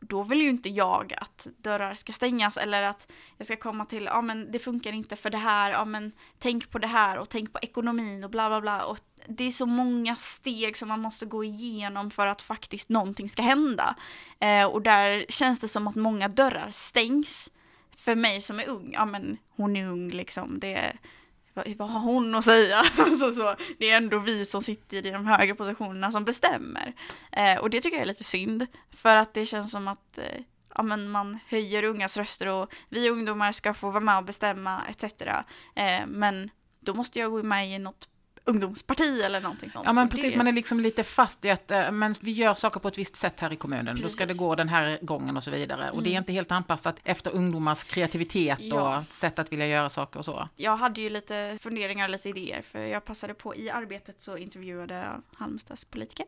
då 0.00 0.22
vill 0.22 0.40
ju 0.40 0.48
inte 0.48 0.68
jag 0.68 1.14
att 1.16 1.46
dörrar 1.56 1.94
ska 1.94 2.12
stängas 2.12 2.56
eller 2.56 2.82
att 2.82 3.12
jag 3.36 3.46
ska 3.46 3.56
komma 3.56 3.84
till, 3.84 4.04
ja 4.04 4.22
men 4.22 4.52
det 4.52 4.58
funkar 4.58 4.92
inte 4.92 5.16
för 5.16 5.30
det 5.30 5.38
här, 5.38 5.70
ja 5.70 5.84
men 5.84 6.12
tänk 6.38 6.70
på 6.70 6.78
det 6.78 6.86
här 6.86 7.18
och 7.18 7.28
tänk 7.28 7.52
på 7.52 7.58
ekonomin 7.62 8.24
och 8.24 8.30
bla 8.30 8.48
bla 8.48 8.60
bla. 8.60 8.84
Och 8.84 8.98
det 9.26 9.44
är 9.44 9.50
så 9.50 9.66
många 9.66 10.16
steg 10.16 10.76
som 10.76 10.88
man 10.88 11.00
måste 11.00 11.26
gå 11.26 11.44
igenom 11.44 12.10
för 12.10 12.26
att 12.26 12.42
faktiskt 12.42 12.88
någonting 12.88 13.28
ska 13.28 13.42
hända. 13.42 13.96
Eh, 14.40 14.64
och 14.64 14.82
där 14.82 15.24
känns 15.28 15.60
det 15.60 15.68
som 15.68 15.86
att 15.86 15.94
många 15.94 16.28
dörrar 16.28 16.68
stängs. 16.70 17.50
För 17.96 18.14
mig 18.14 18.40
som 18.40 18.60
är 18.60 18.68
ung, 18.68 18.90
ja 18.92 19.04
men 19.04 19.38
hon 19.56 19.76
är 19.76 19.86
ung 19.86 20.10
liksom, 20.10 20.58
det 20.58 20.92
vad, 21.54 21.68
vad 21.76 21.88
har 21.88 22.00
hon 22.00 22.34
att 22.34 22.44
säga? 22.44 22.76
alltså 22.98 23.32
så, 23.32 23.54
det 23.78 23.90
är 23.90 23.96
ändå 23.96 24.18
vi 24.18 24.44
som 24.44 24.62
sitter 24.62 25.06
i 25.06 25.10
de 25.10 25.26
högre 25.26 25.54
positionerna 25.54 26.12
som 26.12 26.24
bestämmer. 26.24 26.94
Eh, 27.32 27.58
och 27.58 27.70
det 27.70 27.80
tycker 27.80 27.96
jag 27.96 28.02
är 28.02 28.06
lite 28.06 28.24
synd, 28.24 28.66
för 28.90 29.16
att 29.16 29.34
det 29.34 29.46
känns 29.46 29.70
som 29.70 29.88
att 29.88 30.18
eh, 30.18 30.42
ja, 30.74 30.82
men 30.82 31.10
man 31.10 31.38
höjer 31.46 31.82
ungas 31.82 32.16
röster 32.16 32.46
och 32.46 32.74
vi 32.88 33.10
ungdomar 33.10 33.52
ska 33.52 33.74
få 33.74 33.90
vara 33.90 34.04
med 34.04 34.18
och 34.18 34.24
bestämma 34.24 34.80
etc. 34.88 35.22
Eh, 35.74 36.06
men 36.06 36.50
då 36.80 36.94
måste 36.94 37.18
jag 37.18 37.30
gå 37.30 37.42
med 37.42 37.74
i 37.74 37.78
något 37.78 38.08
ungdomsparti 38.44 39.22
eller 39.22 39.40
någonting 39.40 39.70
sånt. 39.70 39.84
Ja 39.86 39.92
men 39.92 40.08
precis, 40.08 40.32
det... 40.32 40.38
man 40.38 40.46
är 40.46 40.52
liksom 40.52 40.80
lite 40.80 41.04
fast 41.04 41.44
i 41.44 41.50
att 41.50 41.70
äh, 41.70 41.90
men 41.90 42.14
vi 42.20 42.32
gör 42.32 42.54
saker 42.54 42.80
på 42.80 42.88
ett 42.88 42.98
visst 42.98 43.16
sätt 43.16 43.40
här 43.40 43.52
i 43.52 43.56
kommunen, 43.56 43.86
precis. 43.86 44.02
då 44.02 44.08
ska 44.08 44.26
det 44.26 44.38
gå 44.38 44.54
den 44.54 44.68
här 44.68 44.98
gången 45.02 45.36
och 45.36 45.44
så 45.44 45.50
vidare. 45.50 45.82
Mm. 45.82 45.94
Och 45.94 46.02
det 46.02 46.08
är 46.08 46.12
mm. 46.12 46.22
inte 46.22 46.32
helt 46.32 46.52
anpassat 46.52 46.96
efter 47.04 47.30
ungdomars 47.30 47.84
kreativitet 47.84 48.58
ja. 48.60 48.98
och 48.98 49.06
sätt 49.06 49.38
att 49.38 49.52
vilja 49.52 49.66
göra 49.66 49.90
saker 49.90 50.18
och 50.18 50.24
så. 50.24 50.48
Jag 50.56 50.76
hade 50.76 51.00
ju 51.00 51.10
lite 51.10 51.58
funderingar 51.60 52.04
och 52.04 52.10
lite 52.10 52.28
idéer, 52.28 52.62
för 52.62 52.80
jag 52.80 53.04
passade 53.04 53.34
på 53.34 53.56
i 53.56 53.70
arbetet 53.70 54.20
så 54.20 54.36
intervjuade 54.36 54.94
jag 54.94 55.22
Halmstads 55.38 55.84
politiker. 55.84 56.26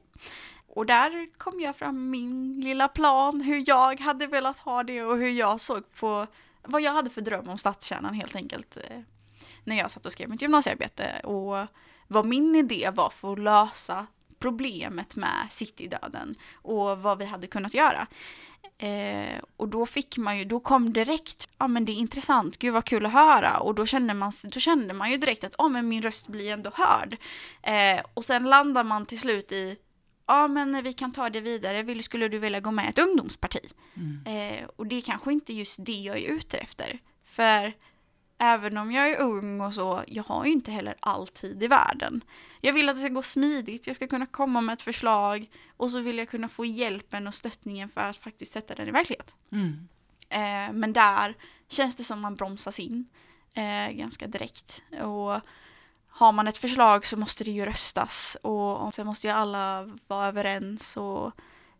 Och 0.66 0.86
där 0.86 1.38
kom 1.38 1.60
jag 1.60 1.76
fram 1.76 2.10
min 2.10 2.60
lilla 2.60 2.88
plan, 2.88 3.40
hur 3.40 3.64
jag 3.66 4.00
hade 4.00 4.26
velat 4.26 4.58
ha 4.58 4.82
det 4.82 5.02
och 5.02 5.16
hur 5.16 5.30
jag 5.30 5.60
såg 5.60 5.92
på 5.94 6.26
vad 6.62 6.82
jag 6.82 6.92
hade 6.92 7.10
för 7.10 7.20
dröm 7.20 7.48
om 7.48 7.58
stadskärnan 7.58 8.14
helt 8.14 8.36
enkelt. 8.36 8.76
Eh, 8.76 9.00
när 9.64 9.78
jag 9.78 9.90
satt 9.90 10.06
och 10.06 10.12
skrev 10.12 10.28
mitt 10.28 10.42
gymnasiearbete. 10.42 11.20
Och 11.24 11.66
vad 12.12 12.26
min 12.26 12.56
idé 12.56 12.90
var 12.94 13.10
för 13.10 13.32
att 13.32 13.38
lösa 13.38 14.06
problemet 14.38 15.16
med 15.16 15.46
citydöden 15.50 16.34
och 16.54 16.98
vad 16.98 17.18
vi 17.18 17.24
hade 17.24 17.46
kunnat 17.46 17.74
göra. 17.74 18.06
Eh, 18.78 19.40
och 19.56 19.68
då 19.68 19.86
fick 19.86 20.18
man 20.18 20.38
ju, 20.38 20.44
då 20.44 20.60
kom 20.60 20.92
direkt, 20.92 21.48
ja 21.58 21.68
men 21.68 21.84
det 21.84 21.92
är 21.92 21.96
intressant, 21.96 22.58
gud 22.58 22.72
vad 22.72 22.84
kul 22.84 23.06
att 23.06 23.12
höra. 23.12 23.58
Och 23.58 23.74
då 23.74 23.86
kände 23.86 24.14
man, 24.14 24.32
då 24.44 24.60
kände 24.60 24.94
man 24.94 25.10
ju 25.10 25.16
direkt 25.16 25.44
att, 25.44 25.54
ja 25.58 25.68
men 25.68 25.88
min 25.88 26.02
röst 26.02 26.28
blir 26.28 26.52
ändå 26.52 26.70
hörd. 26.74 27.16
Eh, 27.62 28.04
och 28.14 28.24
sen 28.24 28.44
landar 28.44 28.84
man 28.84 29.06
till 29.06 29.18
slut 29.18 29.52
i, 29.52 29.76
ja 30.26 30.48
men 30.48 30.82
vi 30.82 30.92
kan 30.92 31.12
ta 31.12 31.30
det 31.30 31.40
vidare, 31.40 31.82
Vill, 31.82 32.02
skulle 32.02 32.28
du 32.28 32.38
vilja 32.38 32.60
gå 32.60 32.70
med 32.70 32.84
i 32.84 32.88
ett 32.88 32.98
ungdomsparti? 32.98 33.68
Mm. 33.96 34.26
Eh, 34.26 34.68
och 34.76 34.86
det 34.86 34.96
är 34.96 35.00
kanske 35.00 35.32
inte 35.32 35.52
just 35.52 35.84
det 35.84 35.92
jag 35.92 36.18
är 36.18 36.28
ute 36.28 36.58
efter. 36.58 36.98
För 37.24 37.72
även 38.42 38.76
om 38.76 38.92
jag 38.92 39.10
är 39.10 39.20
ung 39.20 39.60
och 39.60 39.74
så, 39.74 40.02
jag 40.06 40.22
har 40.22 40.44
ju 40.44 40.52
inte 40.52 40.70
heller 40.70 40.94
all 41.00 41.28
tid 41.28 41.62
i 41.62 41.66
världen. 41.66 42.24
Jag 42.60 42.72
vill 42.72 42.88
att 42.88 42.96
det 42.96 43.00
ska 43.00 43.08
gå 43.08 43.22
smidigt, 43.22 43.86
jag 43.86 43.96
ska 43.96 44.06
kunna 44.06 44.26
komma 44.26 44.60
med 44.60 44.72
ett 44.72 44.82
förslag 44.82 45.50
och 45.76 45.90
så 45.90 46.00
vill 46.00 46.18
jag 46.18 46.28
kunna 46.28 46.48
få 46.48 46.64
hjälpen 46.64 47.26
och 47.26 47.34
stöttningen 47.34 47.88
för 47.88 48.00
att 48.00 48.16
faktiskt 48.16 48.52
sätta 48.52 48.74
den 48.74 48.88
i 48.88 48.90
verklighet. 48.90 49.36
Mm. 49.52 49.88
Eh, 50.28 50.72
men 50.72 50.92
där 50.92 51.34
känns 51.68 51.96
det 51.96 52.04
som 52.04 52.20
man 52.20 52.34
bromsas 52.34 52.80
in 52.80 53.08
eh, 53.54 53.92
ganska 53.92 54.26
direkt. 54.26 54.82
Och 55.02 55.40
har 56.08 56.32
man 56.32 56.48
ett 56.48 56.58
förslag 56.58 57.06
så 57.06 57.16
måste 57.16 57.44
det 57.44 57.50
ju 57.50 57.66
röstas 57.66 58.36
och, 58.42 58.86
och 58.86 58.94
sen 58.94 59.06
måste 59.06 59.26
ju 59.26 59.32
alla 59.32 59.90
vara 60.06 60.26
överens 60.26 60.96
och 60.96 61.32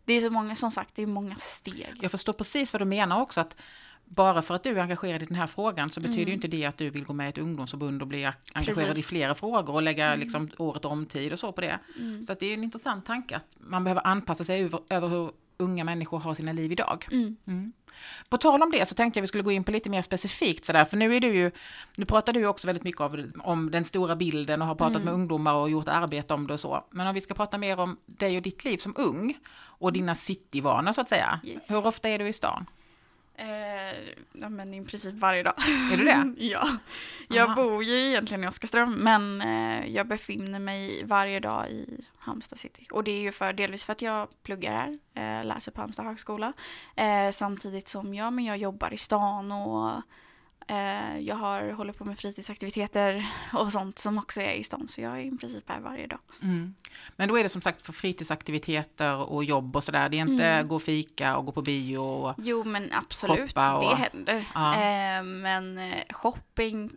det 0.05 0.13
är 0.13 0.21
så 0.21 0.29
många, 0.29 0.55
som 0.55 0.71
sagt, 0.71 0.95
det 0.95 1.01
är 1.01 1.07
många 1.07 1.35
steg. 1.35 1.99
Jag 2.01 2.11
förstår 2.11 2.33
precis 2.33 2.73
vad 2.73 2.81
du 2.81 2.85
menar 2.85 3.21
också, 3.21 3.41
att 3.41 3.55
bara 4.05 4.41
för 4.41 4.55
att 4.55 4.63
du 4.63 4.69
är 4.69 4.81
engagerad 4.81 5.23
i 5.23 5.25
den 5.25 5.35
här 5.35 5.47
frågan 5.47 5.89
så 5.89 5.99
betyder 5.99 6.21
mm. 6.21 6.33
inte 6.33 6.47
det 6.47 6.65
att 6.65 6.77
du 6.77 6.89
vill 6.89 7.05
gå 7.05 7.13
med 7.13 7.25
i 7.25 7.29
ett 7.29 7.37
ungdomsförbund 7.37 8.01
och 8.01 8.07
bli 8.07 8.25
engagerad 8.53 8.87
Precis. 8.87 9.05
i 9.05 9.07
flera 9.07 9.35
frågor 9.35 9.73
och 9.73 9.81
lägga 9.81 10.07
mm. 10.07 10.19
liksom, 10.19 10.49
året 10.57 10.85
om 10.85 11.05
tid 11.05 11.33
och 11.33 11.39
så 11.39 11.51
på 11.51 11.61
det. 11.61 11.79
Mm. 11.99 12.23
Så 12.23 12.35
det 12.39 12.45
är 12.45 12.53
en 12.53 12.63
intressant 12.63 13.05
tanke 13.05 13.35
att 13.35 13.47
man 13.59 13.83
behöver 13.83 14.07
anpassa 14.07 14.43
sig 14.43 14.63
över, 14.63 14.79
över 14.89 15.07
hur 15.07 15.31
unga 15.57 15.83
människor 15.83 16.19
har 16.19 16.33
sina 16.33 16.53
liv 16.53 16.71
idag. 16.71 17.07
Mm. 17.11 17.35
mm. 17.47 17.73
På 18.29 18.37
tal 18.37 18.63
om 18.63 18.71
det 18.71 18.89
så 18.89 18.95
tänkte 18.95 19.17
jag 19.17 19.21
vi 19.21 19.27
skulle 19.27 19.43
gå 19.43 19.51
in 19.51 19.63
på 19.63 19.71
lite 19.71 19.89
mer 19.89 20.01
specifikt 20.01 20.65
sådär, 20.65 20.85
för 20.85 20.97
nu 20.97 21.15
är 21.15 21.19
du 21.19 21.35
ju, 21.35 21.51
nu 21.95 22.05
pratar 22.05 22.33
du 22.33 22.39
ju 22.39 22.47
också 22.47 22.67
väldigt 22.67 22.83
mycket 22.83 23.01
om, 23.01 23.31
om 23.43 23.71
den 23.71 23.85
stora 23.85 24.15
bilden 24.15 24.61
och 24.61 24.67
har 24.67 24.75
pratat 24.75 24.95
mm. 24.95 25.05
med 25.05 25.13
ungdomar 25.13 25.53
och 25.53 25.69
gjort 25.69 25.87
arbete 25.87 26.33
om 26.33 26.47
det 26.47 26.53
och 26.53 26.59
så. 26.59 26.85
Men 26.91 27.07
om 27.07 27.13
vi 27.13 27.21
ska 27.21 27.33
prata 27.33 27.57
mer 27.57 27.79
om 27.79 27.97
dig 28.05 28.37
och 28.37 28.43
ditt 28.43 28.65
liv 28.65 28.77
som 28.77 28.93
ung 28.97 29.37
och 29.55 29.93
dina 29.93 30.15
cityvanor 30.15 30.91
så 30.91 31.01
att 31.01 31.09
säga. 31.09 31.39
Yes. 31.43 31.71
Hur 31.71 31.87
ofta 31.87 32.09
är 32.09 32.19
du 32.19 32.27
i 32.27 32.33
stan? 32.33 32.65
Eh, 33.35 34.13
ja, 34.33 34.49
men 34.49 34.73
i 34.73 34.85
princip 34.85 35.15
varje 35.15 35.43
dag. 35.43 35.53
Är 35.93 35.97
du 35.97 36.03
det? 36.03 36.33
ja. 36.45 36.67
Jag 37.27 37.49
Aha. 37.49 37.55
bor 37.55 37.83
ju 37.83 38.09
egentligen 38.09 38.43
i 38.43 38.47
Oskarström 38.47 38.93
men 38.93 39.41
eh, 39.41 39.87
jag 39.95 40.07
befinner 40.07 40.59
mig 40.59 41.03
varje 41.05 41.39
dag 41.39 41.69
i 41.69 42.05
Halmstad 42.17 42.59
city. 42.59 42.87
Och 42.91 43.03
det 43.03 43.11
är 43.11 43.21
ju 43.21 43.31
för, 43.31 43.53
delvis 43.53 43.85
för 43.85 43.91
att 43.91 44.01
jag 44.01 44.27
pluggar 44.43 44.71
här, 44.71 45.39
eh, 45.39 45.45
läser 45.45 45.71
på 45.71 45.81
Halmstad 45.81 46.05
högskola. 46.05 46.53
Eh, 46.95 47.29
samtidigt 47.31 47.87
som 47.87 48.13
jag, 48.13 48.33
men 48.33 48.45
jag 48.45 48.57
jobbar 48.57 48.93
i 48.93 48.97
stan 48.97 49.51
och 49.51 49.91
jag 51.19 51.35
har, 51.35 51.71
håller 51.71 51.93
på 51.93 52.05
med 52.05 52.19
fritidsaktiviteter 52.19 53.25
och 53.53 53.71
sånt 53.71 53.99
som 53.99 54.17
också 54.17 54.41
är 54.41 54.53
i 54.53 54.63
stan, 54.63 54.87
så 54.87 55.01
jag 55.01 55.19
är 55.19 55.23
i 55.23 55.37
princip 55.37 55.69
här 55.69 55.79
varje 55.79 56.07
dag. 56.07 56.19
Mm. 56.41 56.75
Men 57.15 57.29
då 57.29 57.37
är 57.37 57.43
det 57.43 57.49
som 57.49 57.61
sagt 57.61 57.81
för 57.81 57.93
fritidsaktiviteter 57.93 59.15
och 59.15 59.43
jobb 59.43 59.75
och 59.75 59.83
sådär, 59.83 60.09
det 60.09 60.17
är 60.17 60.21
inte 60.21 60.45
mm. 60.45 60.67
gå 60.67 60.75
och 60.75 60.83
fika 60.83 61.37
och 61.37 61.45
gå 61.45 61.51
på 61.51 61.61
bio 61.61 61.97
och 61.97 62.35
Jo 62.37 62.63
men 62.63 62.89
absolut, 62.93 63.57
och... 63.57 63.81
det 63.81 63.95
händer. 63.95 64.45
Ja. 64.53 64.73
Eh, 64.73 65.23
men 65.23 65.77
eh, 65.77 66.03
shopping, 66.09 66.91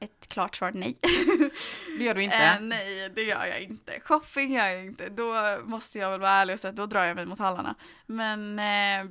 ett 0.00 0.28
klart 0.28 0.56
svar 0.56 0.72
nej. 0.74 0.96
Det 1.98 2.04
gör 2.04 2.14
du 2.14 2.22
inte? 2.22 2.36
Eh, 2.36 2.60
nej, 2.60 3.10
det 3.14 3.22
gör 3.22 3.46
jag 3.46 3.60
inte. 3.60 4.00
Shopping 4.00 4.54
gör 4.54 4.66
jag 4.66 4.86
inte. 4.86 5.08
Då 5.08 5.34
måste 5.64 5.98
jag 5.98 6.10
väl 6.10 6.20
vara 6.20 6.30
ärlig 6.30 6.54
och 6.54 6.60
säga 6.60 6.70
att 6.70 6.76
då 6.76 6.86
drar 6.86 7.04
jag 7.04 7.16
mig 7.16 7.26
mot 7.26 7.38
hallarna. 7.38 7.74
Men 8.06 8.58
eh, 8.58 9.10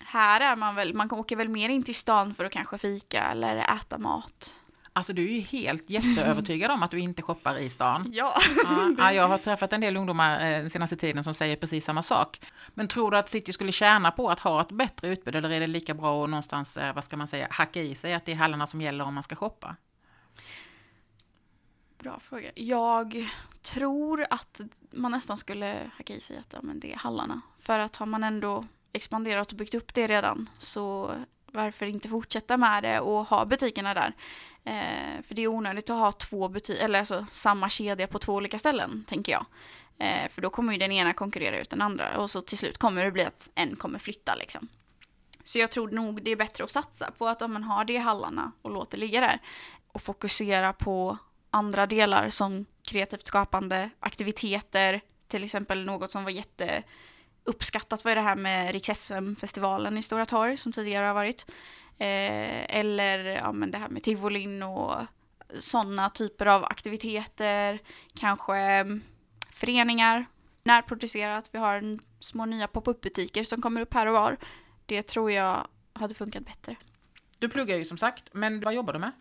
här 0.00 0.40
är 0.40 0.56
man 0.56 0.74
väl, 0.74 0.94
man 0.94 1.12
åker 1.12 1.36
väl 1.36 1.48
mer 1.48 1.68
in 1.68 1.82
till 1.82 1.94
stan 1.94 2.34
för 2.34 2.44
att 2.44 2.52
kanske 2.52 2.78
fika 2.78 3.22
eller 3.22 3.56
äta 3.56 3.98
mat. 3.98 4.54
Alltså 4.94 5.12
du 5.12 5.24
är 5.24 5.32
ju 5.32 5.40
helt 5.40 5.90
jätteövertygad 5.90 6.70
om 6.70 6.82
att 6.82 6.90
du 6.90 6.98
inte 6.98 7.22
shoppar 7.22 7.58
i 7.58 7.70
stan. 7.70 8.10
Ja. 8.12 8.34
ja. 8.98 9.12
Jag 9.12 9.28
har 9.28 9.38
träffat 9.38 9.72
en 9.72 9.80
del 9.80 9.96
ungdomar 9.96 10.34
eh, 10.34 10.60
den 10.60 10.70
senaste 10.70 10.96
tiden 10.96 11.24
som 11.24 11.34
säger 11.34 11.56
precis 11.56 11.84
samma 11.84 12.02
sak. 12.02 12.40
Men 12.74 12.88
tror 12.88 13.10
du 13.10 13.16
att 13.16 13.28
City 13.28 13.52
skulle 13.52 13.72
tjäna 13.72 14.10
på 14.10 14.30
att 14.30 14.40
ha 14.40 14.60
ett 14.60 14.72
bättre 14.72 15.08
utbud 15.08 15.34
eller 15.34 15.50
är 15.50 15.60
det 15.60 15.66
lika 15.66 15.94
bra 15.94 16.24
att 16.24 16.30
någonstans, 16.30 16.76
eh, 16.76 16.94
vad 16.94 17.04
ska 17.04 17.16
man 17.16 17.28
säga, 17.28 17.48
hacka 17.50 17.82
i 17.82 17.94
sig 17.94 18.14
att 18.14 18.24
det 18.24 18.32
är 18.32 18.36
hallarna 18.36 18.66
som 18.66 18.80
gäller 18.80 19.04
om 19.04 19.14
man 19.14 19.22
ska 19.22 19.36
shoppa? 19.36 19.76
Bra 21.98 22.20
fråga. 22.20 22.50
Jag 22.54 23.28
tror 23.62 24.26
att 24.30 24.60
man 24.90 25.10
nästan 25.10 25.36
skulle 25.36 25.90
hacka 25.96 26.14
i 26.14 26.20
sig 26.20 26.36
att 26.36 26.52
ja, 26.52 26.58
men 26.62 26.80
det 26.80 26.92
är 26.92 26.96
hallarna. 26.96 27.40
För 27.58 27.78
att 27.78 27.96
har 27.96 28.06
man 28.06 28.24
ändå 28.24 28.64
expanderat 28.92 29.52
och 29.52 29.58
byggt 29.58 29.74
upp 29.74 29.94
det 29.94 30.06
redan. 30.06 30.50
Så 30.58 31.14
varför 31.52 31.86
inte 31.86 32.08
fortsätta 32.08 32.56
med 32.56 32.82
det 32.82 33.00
och 33.00 33.26
ha 33.26 33.44
butikerna 33.44 33.94
där? 33.94 34.12
Eh, 34.64 35.22
för 35.22 35.34
det 35.34 35.42
är 35.42 35.48
onödigt 35.48 35.90
att 35.90 35.96
ha 35.96 36.12
två 36.12 36.48
butiker, 36.48 36.84
eller 36.84 36.98
alltså 36.98 37.26
samma 37.30 37.68
kedja 37.68 38.06
på 38.06 38.18
två 38.18 38.34
olika 38.34 38.58
ställen, 38.58 39.04
tänker 39.08 39.32
jag. 39.32 39.46
Eh, 39.98 40.28
för 40.28 40.42
då 40.42 40.50
kommer 40.50 40.72
ju 40.72 40.78
den 40.78 40.92
ena 40.92 41.12
konkurrera 41.12 41.60
ut 41.60 41.70
den 41.70 41.82
andra 41.82 42.18
och 42.18 42.30
så 42.30 42.40
till 42.40 42.58
slut 42.58 42.78
kommer 42.78 43.04
det 43.04 43.10
bli 43.10 43.24
att 43.24 43.50
en 43.54 43.76
kommer 43.76 43.98
flytta 43.98 44.34
liksom. 44.34 44.68
Så 45.44 45.58
jag 45.58 45.70
tror 45.70 45.90
nog 45.90 46.22
det 46.22 46.30
är 46.30 46.36
bättre 46.36 46.64
att 46.64 46.70
satsa 46.70 47.10
på 47.18 47.28
att 47.28 47.42
om 47.42 47.52
man 47.52 47.62
har 47.62 47.84
det 47.84 47.92
i 47.92 47.98
hallarna 47.98 48.52
och 48.62 48.70
låter 48.70 48.98
ligga 48.98 49.20
där 49.20 49.38
och 49.92 50.02
fokusera 50.02 50.72
på 50.72 51.18
andra 51.50 51.86
delar 51.86 52.30
som 52.30 52.66
kreativt 52.88 53.26
skapande, 53.26 53.90
aktiviteter, 54.00 55.00
till 55.28 55.44
exempel 55.44 55.84
något 55.84 56.10
som 56.10 56.24
var 56.24 56.30
jätte 56.30 56.82
uppskattat 57.44 58.04
var 58.04 58.14
det 58.14 58.20
här 58.20 58.36
med 58.36 58.72
Rix 58.72 58.88
FM-festivalen 58.88 59.98
i 59.98 60.02
Stora 60.02 60.26
Torg 60.26 60.56
som 60.56 60.72
tidigare 60.72 61.06
har 61.06 61.14
varit. 61.14 61.46
Eh, 61.98 62.76
eller 62.78 63.18
ja, 63.24 63.52
men 63.52 63.70
det 63.70 63.78
här 63.78 63.88
med 63.88 64.02
tivolin 64.02 64.62
och 64.62 64.94
sådana 65.58 66.08
typer 66.08 66.46
av 66.46 66.64
aktiviteter. 66.64 67.78
Kanske 68.14 68.56
mm, 68.56 69.02
föreningar, 69.50 70.26
närproducerat. 70.64 71.50
Vi 71.52 71.58
har 71.58 71.98
små 72.20 72.44
nya 72.44 72.68
pop-up-butiker 72.68 73.44
som 73.44 73.62
kommer 73.62 73.80
upp 73.80 73.94
här 73.94 74.06
och 74.06 74.14
var. 74.14 74.36
Det 74.86 75.02
tror 75.02 75.30
jag 75.30 75.66
hade 75.92 76.14
funkat 76.14 76.44
bättre. 76.44 76.76
Du 77.42 77.48
pluggar 77.48 77.76
ju 77.76 77.84
som 77.84 77.98
sagt, 77.98 78.28
men 78.32 78.60
vad 78.60 78.74
jobbar 78.74 78.92
du 78.92 78.98
med? 78.98 79.12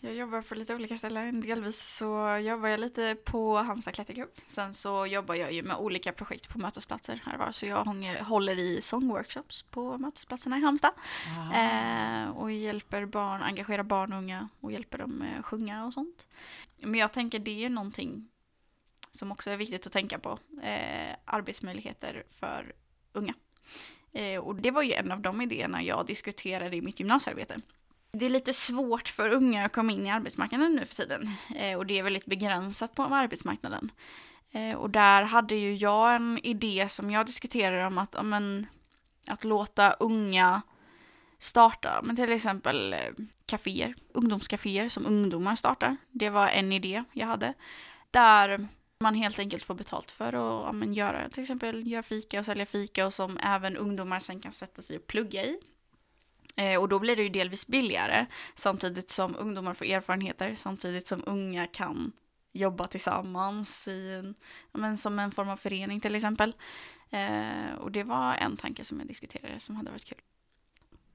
Jag 0.00 0.14
jobbar 0.14 0.42
på 0.42 0.54
lite 0.54 0.74
olika 0.74 0.98
ställen. 0.98 1.40
Delvis 1.40 1.96
så 1.96 2.38
jobbar 2.42 2.68
jag 2.68 2.80
lite 2.80 3.16
på 3.24 3.56
Halmstad 3.56 3.94
klätterklubb. 3.94 4.28
Sen 4.46 4.74
så 4.74 5.06
jobbar 5.06 5.34
jag 5.34 5.52
ju 5.52 5.62
med 5.62 5.76
olika 5.76 6.12
projekt 6.12 6.48
på 6.48 6.58
mötesplatser 6.58 7.22
här 7.24 7.38
var. 7.38 7.52
Så 7.52 7.66
jag 7.66 7.84
håller 8.24 8.58
i 8.58 8.80
sångworkshops 8.80 9.62
på 9.62 9.98
mötesplatserna 9.98 10.58
i 10.58 10.60
Halmstad. 10.60 10.92
Eh, 11.54 12.30
och 12.30 12.52
hjälper 12.52 13.06
barn, 13.06 13.42
engagerar 13.42 13.82
barn 13.82 14.12
och 14.12 14.18
unga 14.18 14.48
och 14.60 14.72
hjälper 14.72 14.98
dem 14.98 15.10
med 15.10 15.38
att 15.38 15.46
sjunga 15.46 15.86
och 15.86 15.94
sånt. 15.94 16.26
Men 16.76 17.00
jag 17.00 17.12
tänker 17.12 17.38
det 17.38 17.64
är 17.64 17.70
någonting 17.70 18.28
som 19.10 19.32
också 19.32 19.50
är 19.50 19.56
viktigt 19.56 19.86
att 19.86 19.92
tänka 19.92 20.18
på. 20.18 20.38
Eh, 20.62 21.16
arbetsmöjligheter 21.24 22.24
för 22.30 22.72
unga. 23.12 23.34
Eh, 24.12 24.40
och 24.40 24.54
det 24.54 24.70
var 24.70 24.82
ju 24.82 24.92
en 24.92 25.12
av 25.12 25.20
de 25.20 25.40
idéerna 25.40 25.82
jag 25.82 26.06
diskuterade 26.06 26.76
i 26.76 26.82
mitt 26.82 27.00
gymnasiearbete 27.00 27.60
det 28.12 28.26
är 28.26 28.30
lite 28.30 28.52
svårt 28.52 29.08
för 29.08 29.30
unga 29.30 29.64
att 29.64 29.72
komma 29.72 29.92
in 29.92 30.06
i 30.06 30.10
arbetsmarknaden 30.10 30.74
nu 30.74 30.86
för 30.86 30.94
tiden. 30.94 31.30
Eh, 31.56 31.78
och 31.78 31.86
det 31.86 31.98
är 31.98 32.02
väldigt 32.02 32.26
begränsat 32.26 32.94
på 32.94 33.02
arbetsmarknaden. 33.02 33.90
Eh, 34.52 34.76
och 34.76 34.90
där 34.90 35.22
hade 35.22 35.54
ju 35.54 35.74
jag 35.74 36.14
en 36.14 36.38
idé 36.42 36.86
som 36.88 37.10
jag 37.10 37.26
diskuterade 37.26 37.86
om 37.86 37.98
att, 37.98 38.16
amen, 38.16 38.66
att 39.26 39.44
låta 39.44 39.92
unga 39.92 40.62
starta, 41.38 42.00
men 42.02 42.16
till 42.16 42.32
exempel 42.32 42.92
eh, 42.92 42.98
kaféer, 43.46 43.94
ungdomskaféer 44.14 44.88
som 44.88 45.06
ungdomar 45.06 45.56
startar. 45.56 45.96
Det 46.10 46.30
var 46.30 46.48
en 46.48 46.72
idé 46.72 47.04
jag 47.12 47.26
hade. 47.26 47.54
Där 48.10 48.68
man 49.00 49.14
helt 49.14 49.38
enkelt 49.38 49.64
får 49.64 49.74
betalt 49.74 50.10
för 50.10 50.26
att 50.26 50.66
ja, 50.66 50.72
men, 50.72 50.92
göra, 50.92 51.28
till 51.28 51.42
exempel 51.42 51.86
göra 51.86 52.02
fika 52.02 52.40
och 52.40 52.46
sälja 52.46 52.66
fika 52.66 53.06
och 53.06 53.14
som 53.14 53.38
även 53.42 53.76
ungdomar 53.76 54.20
sen 54.20 54.40
kan 54.40 54.52
sätta 54.52 54.82
sig 54.82 54.96
och 54.96 55.06
plugga 55.06 55.44
i. 55.44 55.58
Eh, 56.56 56.80
och 56.80 56.88
då 56.88 56.98
blir 56.98 57.16
det 57.16 57.22
ju 57.22 57.28
delvis 57.28 57.66
billigare 57.66 58.26
samtidigt 58.54 59.10
som 59.10 59.36
ungdomar 59.38 59.74
får 59.74 59.84
erfarenheter 59.84 60.54
samtidigt 60.54 61.06
som 61.06 61.22
unga 61.26 61.66
kan 61.66 62.12
jobba 62.52 62.86
tillsammans 62.86 63.88
i 63.88 64.14
en, 64.14 64.34
men 64.72 64.98
som 64.98 65.18
en 65.18 65.30
form 65.30 65.48
av 65.48 65.56
förening 65.56 66.00
till 66.00 66.14
exempel. 66.14 66.54
Eh, 67.10 67.74
och 67.78 67.92
det 67.92 68.04
var 68.04 68.34
en 68.34 68.56
tanke 68.56 68.84
som 68.84 68.98
jag 68.98 69.08
diskuterade 69.08 69.60
som 69.60 69.76
hade 69.76 69.90
varit 69.90 70.04
kul. 70.04 70.18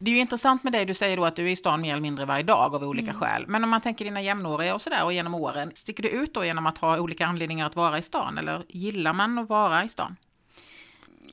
Det 0.03 0.12
är 0.12 0.15
ju 0.15 0.19
intressant 0.22 0.63
med 0.63 0.74
dig, 0.74 0.86
du 0.86 0.93
säger 0.93 1.17
då 1.17 1.25
att 1.25 1.36
du 1.36 1.48
är 1.48 1.51
i 1.51 1.55
stan 1.55 1.81
mer 1.81 1.91
eller 1.91 2.01
mindre 2.01 2.25
varje 2.25 2.43
dag 2.43 2.75
av 2.75 2.83
olika 2.83 3.12
mm. 3.12 3.19
skäl. 3.22 3.45
Men 3.48 3.63
om 3.63 3.69
man 3.69 3.81
tänker 3.81 4.05
dina 4.05 4.22
jämnåriga 4.22 4.75
och 4.75 4.81
sådär 4.81 5.03
och 5.03 5.13
genom 5.13 5.33
åren, 5.33 5.72
sticker 5.74 6.03
du 6.03 6.10
ut 6.10 6.33
då 6.33 6.45
genom 6.45 6.65
att 6.65 6.77
ha 6.77 7.00
olika 7.00 7.25
anledningar 7.25 7.65
att 7.65 7.75
vara 7.75 7.98
i 7.98 8.01
stan 8.01 8.38
eller 8.38 8.65
gillar 8.69 9.13
man 9.13 9.38
att 9.38 9.50
vara 9.50 9.83
i 9.83 9.89
stan? 9.89 10.15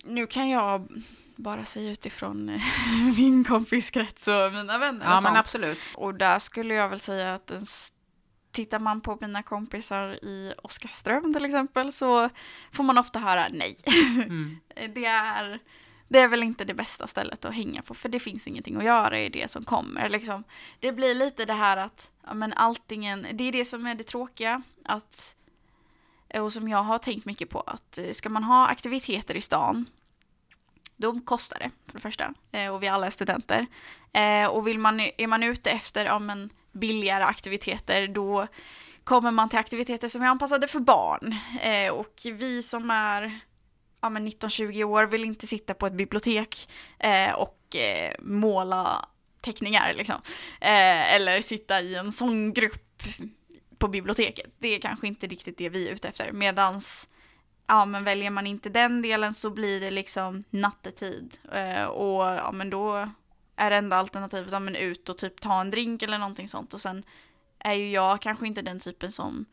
Nu 0.05 0.27
kan 0.27 0.49
jag 0.49 0.89
bara 1.37 1.65
säga 1.65 1.91
utifrån 1.93 2.49
eh, 2.49 2.63
min 3.17 3.45
kompiskrets 3.45 4.29
och 4.29 4.53
mina 4.53 4.79
vänner 4.79 5.07
ja, 5.07 5.15
och 5.15 5.23
sånt. 5.23 5.33
men 5.33 5.41
absolut. 5.41 5.79
Och 5.95 6.15
där 6.15 6.39
skulle 6.39 6.75
jag 6.75 6.89
väl 6.89 7.01
säga 7.01 7.35
att 7.35 7.51
en, 7.51 7.67
tittar 8.53 8.79
man 8.79 9.01
på 9.01 9.19
mina 9.21 9.43
kompisar 9.43 10.25
i 10.25 10.53
Oskarström 10.63 11.35
till 11.35 11.45
exempel 11.45 11.93
så 11.93 12.29
får 12.73 12.85
man 12.85 12.99
ofta 12.99 13.19
höra 13.19 13.47
nej. 13.51 13.77
Mm. 14.25 14.57
det 14.95 15.05
är 15.05 15.59
det 16.13 16.19
är 16.19 16.29
väl 16.29 16.43
inte 16.43 16.65
det 16.65 16.75
bästa 16.75 17.07
stället 17.07 17.45
att 17.45 17.55
hänga 17.55 17.83
på 17.83 17.95
för 17.95 18.09
det 18.09 18.21
finns 18.21 18.47
ingenting 18.47 18.77
att 18.77 18.85
göra 18.85 19.21
i 19.21 19.29
det 19.29 19.51
som 19.51 19.65
kommer. 19.65 20.09
Liksom. 20.09 20.45
Det 20.81 20.93
blir 20.93 21.15
lite 21.15 21.45
det 21.45 21.55
här 21.55 21.77
att 21.77 22.11
ja, 22.27 22.35
men 22.35 22.53
alltingen, 22.53 23.27
det 23.33 23.45
är 23.45 23.53
det 23.53 23.65
som 23.65 23.87
är 23.87 23.95
det 23.95 24.05
tråkiga. 24.05 24.63
Att, 24.85 25.37
eh, 26.29 26.45
och 26.45 26.53
som 26.53 26.69
jag 26.69 26.83
har 26.83 26.99
tänkt 26.99 27.25
mycket 27.25 27.51
på 27.51 27.61
att 27.61 27.99
eh, 27.99 28.11
ska 28.11 28.29
man 28.29 28.45
ha 28.45 28.67
aktiviteter 28.67 29.35
i 29.35 29.41
stan 29.41 29.87
då 30.97 31.21
kostar 31.21 31.59
det 31.59 31.71
för 31.87 31.93
det 31.93 32.01
första. 32.01 32.35
Eh, 32.53 32.75
och 32.75 32.83
vi 32.83 32.89
alla 32.89 33.07
är 33.07 33.11
studenter. 33.11 33.67
Och 34.51 34.67
vill 34.67 34.79
man, 34.79 35.01
är 35.01 35.27
man 35.27 35.43
ute 35.43 35.71
efter 35.71 36.05
ja, 36.05 36.19
men, 36.19 36.51
billigare 36.73 37.25
aktiviteter 37.25 38.09
då 38.09 38.47
kommer 39.05 39.31
man 39.31 39.49
till 39.49 39.59
aktiviteter 39.59 40.09
som 40.09 40.23
är 40.23 40.27
anpassade 40.27 40.69
för 40.69 40.81
barn. 40.81 41.35
Och 41.93 42.21
vi 42.25 42.63
som 42.63 42.91
är 42.91 43.41
ja, 44.01 44.09
19-20 44.09 44.85
år 44.85 45.07
vill 45.07 45.25
inte 45.25 45.47
sitta 45.47 45.75
på 45.75 45.87
ett 45.87 45.93
bibliotek 45.93 46.71
eh, 46.99 47.33
och 47.33 47.77
eh, 47.77 48.15
måla 48.19 49.09
teckningar 49.41 49.93
liksom. 49.95 50.21
Eh, 50.61 51.15
eller 51.15 51.41
sitta 51.41 51.81
i 51.81 51.95
en 51.95 52.13
sånggrupp 52.13 53.03
på 53.79 53.89
biblioteket. 53.89 54.57
Det 54.59 54.69
är 54.69 54.81
kanske 54.81 55.07
inte 55.07 55.27
riktigt 55.27 55.59
det 55.59 55.69
vi 55.69 55.89
är 55.89 55.93
ute 55.93 56.09
efter. 56.09 56.33
Medans 56.33 57.09
ja 57.67 57.85
men 57.85 58.05
väljer 58.05 58.31
man 58.31 58.47
inte 58.47 58.69
den 58.69 59.03
delen 59.03 59.35
så 59.35 59.51
blir 59.51 59.81
det 59.81 59.91
liksom 59.91 60.45
nattetid. 60.51 61.37
Eh, 61.53 61.85
och 61.85 62.23
ja 62.25 62.53
men 62.53 62.71
då 62.71 63.09
är 63.57 63.71
det 63.71 63.77
enda 63.77 63.97
alternativet, 63.97 64.53
ja 64.53 64.61
men 64.61 64.77
ut 64.77 65.09
och 65.09 65.19
typ 65.19 65.41
ta 65.41 65.61
en 65.61 65.71
drink 65.71 66.03
eller 66.03 66.19
någonting 66.19 66.49
sånt. 66.49 66.75
Och 66.75 66.81
sen 66.81 67.05
är 67.59 67.75
ju 67.75 67.91
jag 67.91 68.21
kanske 68.21 68.47
inte 68.47 68.63
den 68.63 68.81
typen 68.81 69.13
som 69.13 69.47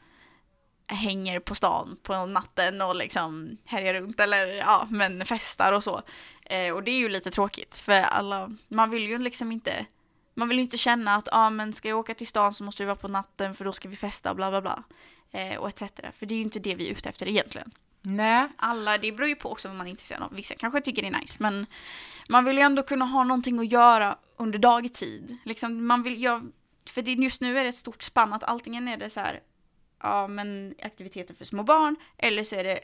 hänger 0.87 1.39
på 1.39 1.55
stan 1.55 1.97
på 2.03 2.25
natten 2.25 2.81
och 2.81 2.95
liksom 2.95 3.57
härjar 3.65 3.93
runt 3.93 4.19
eller 4.19 4.47
ja, 4.47 4.87
men 4.89 5.25
festar 5.25 5.73
och 5.73 5.83
så. 5.83 6.01
Eh, 6.43 6.73
och 6.73 6.83
det 6.83 6.91
är 6.91 6.97
ju 6.97 7.09
lite 7.09 7.31
tråkigt 7.31 7.77
för 7.77 8.01
alla, 8.01 8.51
man 8.67 8.89
vill 8.89 9.07
ju 9.07 9.17
liksom 9.17 9.51
inte, 9.51 9.85
man 10.33 10.49
vill 10.49 10.57
ju 10.57 10.63
inte 10.63 10.77
känna 10.77 11.15
att 11.15 11.27
ja 11.31 11.49
men 11.49 11.73
ska 11.73 11.89
jag 11.89 11.99
åka 11.99 12.13
till 12.13 12.27
stan 12.27 12.53
så 12.53 12.63
måste 12.63 12.83
vi 12.83 12.87
vara 12.87 12.95
på 12.95 13.07
natten 13.07 13.55
för 13.55 13.65
då 13.65 13.73
ska 13.73 13.89
vi 13.89 13.95
festa 13.95 14.33
bla 14.33 14.49
bla 14.49 14.61
bla. 14.61 14.83
Eh, 15.31 15.57
och 15.57 15.69
etc. 15.69 15.83
För 16.17 16.25
det 16.25 16.33
är 16.33 16.37
ju 16.37 16.43
inte 16.43 16.59
det 16.59 16.75
vi 16.75 16.87
är 16.87 16.91
ute 16.91 17.09
efter 17.09 17.27
egentligen. 17.27 17.71
Nej. 18.01 18.47
Alla, 18.55 18.97
det 18.97 19.11
beror 19.11 19.29
ju 19.29 19.35
på 19.35 19.51
också 19.51 19.67
vad 19.67 19.77
man 19.77 19.87
är 19.87 19.91
intresserad 19.91 20.23
av. 20.23 20.33
Vissa 20.35 20.55
kanske 20.55 20.81
tycker 20.81 21.01
det 21.01 21.07
är 21.07 21.21
nice, 21.21 21.37
men 21.39 21.65
man 22.29 22.45
vill 22.45 22.57
ju 22.57 22.63
ändå 22.63 22.83
kunna 22.83 23.05
ha 23.05 23.23
någonting 23.23 23.59
att 23.59 23.71
göra 23.71 24.17
under 24.37 24.59
dagtid. 24.59 25.37
Liksom, 25.45 25.87
man 25.87 26.03
vill, 26.03 26.21
jag, 26.21 26.51
för 26.89 27.01
det, 27.01 27.11
just 27.11 27.41
nu 27.41 27.59
är 27.59 27.63
det 27.63 27.69
ett 27.69 27.75
stort 27.75 28.03
spann 28.03 28.33
att 28.33 28.43
antingen 28.43 28.87
är 28.87 28.97
det 28.97 29.09
så 29.09 29.19
här, 29.19 29.39
ja 30.03 30.27
men 30.27 30.75
aktiviteter 30.83 31.33
för 31.33 31.45
små 31.45 31.63
barn, 31.63 31.95
eller 32.17 32.43
så 32.43 32.55
är 32.55 32.63
det 32.63 32.79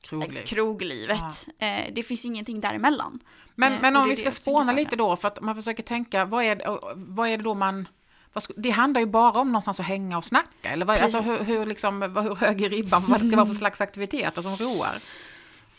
Krogliv. 0.00 0.42
kroglivet. 0.44 1.46
Eh, 1.58 1.92
det 1.92 2.02
finns 2.02 2.24
ingenting 2.24 2.60
däremellan. 2.60 3.20
Men, 3.54 3.72
Eh, 3.72 3.78
men 3.82 3.96
om 3.96 4.08
vi 4.08 4.16
ska 4.16 4.30
spåna 4.30 4.72
lite 4.72 4.96
då, 4.96 5.16
för 5.16 5.28
att 5.28 5.40
man 5.40 5.54
försöker 5.54 5.82
tänka, 5.82 6.24
vad 6.24 6.44
är, 6.44 6.56
det- 6.56 6.78
vad 6.96 7.28
är 7.28 7.36
det 7.38 7.44
då 7.44 7.54
man... 7.54 7.88
Det 8.56 8.70
handlar 8.70 9.00
ju 9.00 9.06
bara 9.06 9.40
om 9.40 9.48
någonstans 9.48 9.80
att 9.80 9.86
hänga 9.86 10.18
och 10.18 10.24
snacka, 10.24 10.70
eller 10.70 10.86
vad, 10.86 10.98
alltså 10.98 11.20
hur, 11.20 11.38
hur, 11.44 11.66
liksom, 11.66 12.02
hur 12.02 12.34
hög 12.34 12.62
är 12.62 12.68
ribban 12.68 13.04
vad 13.08 13.20
det 13.20 13.26
ska 13.26 13.36
vara 13.36 13.46
för 13.46 13.54
slags 13.54 13.80
aktiviteter 13.80 14.42
som 14.42 14.56
roar? 14.56 14.98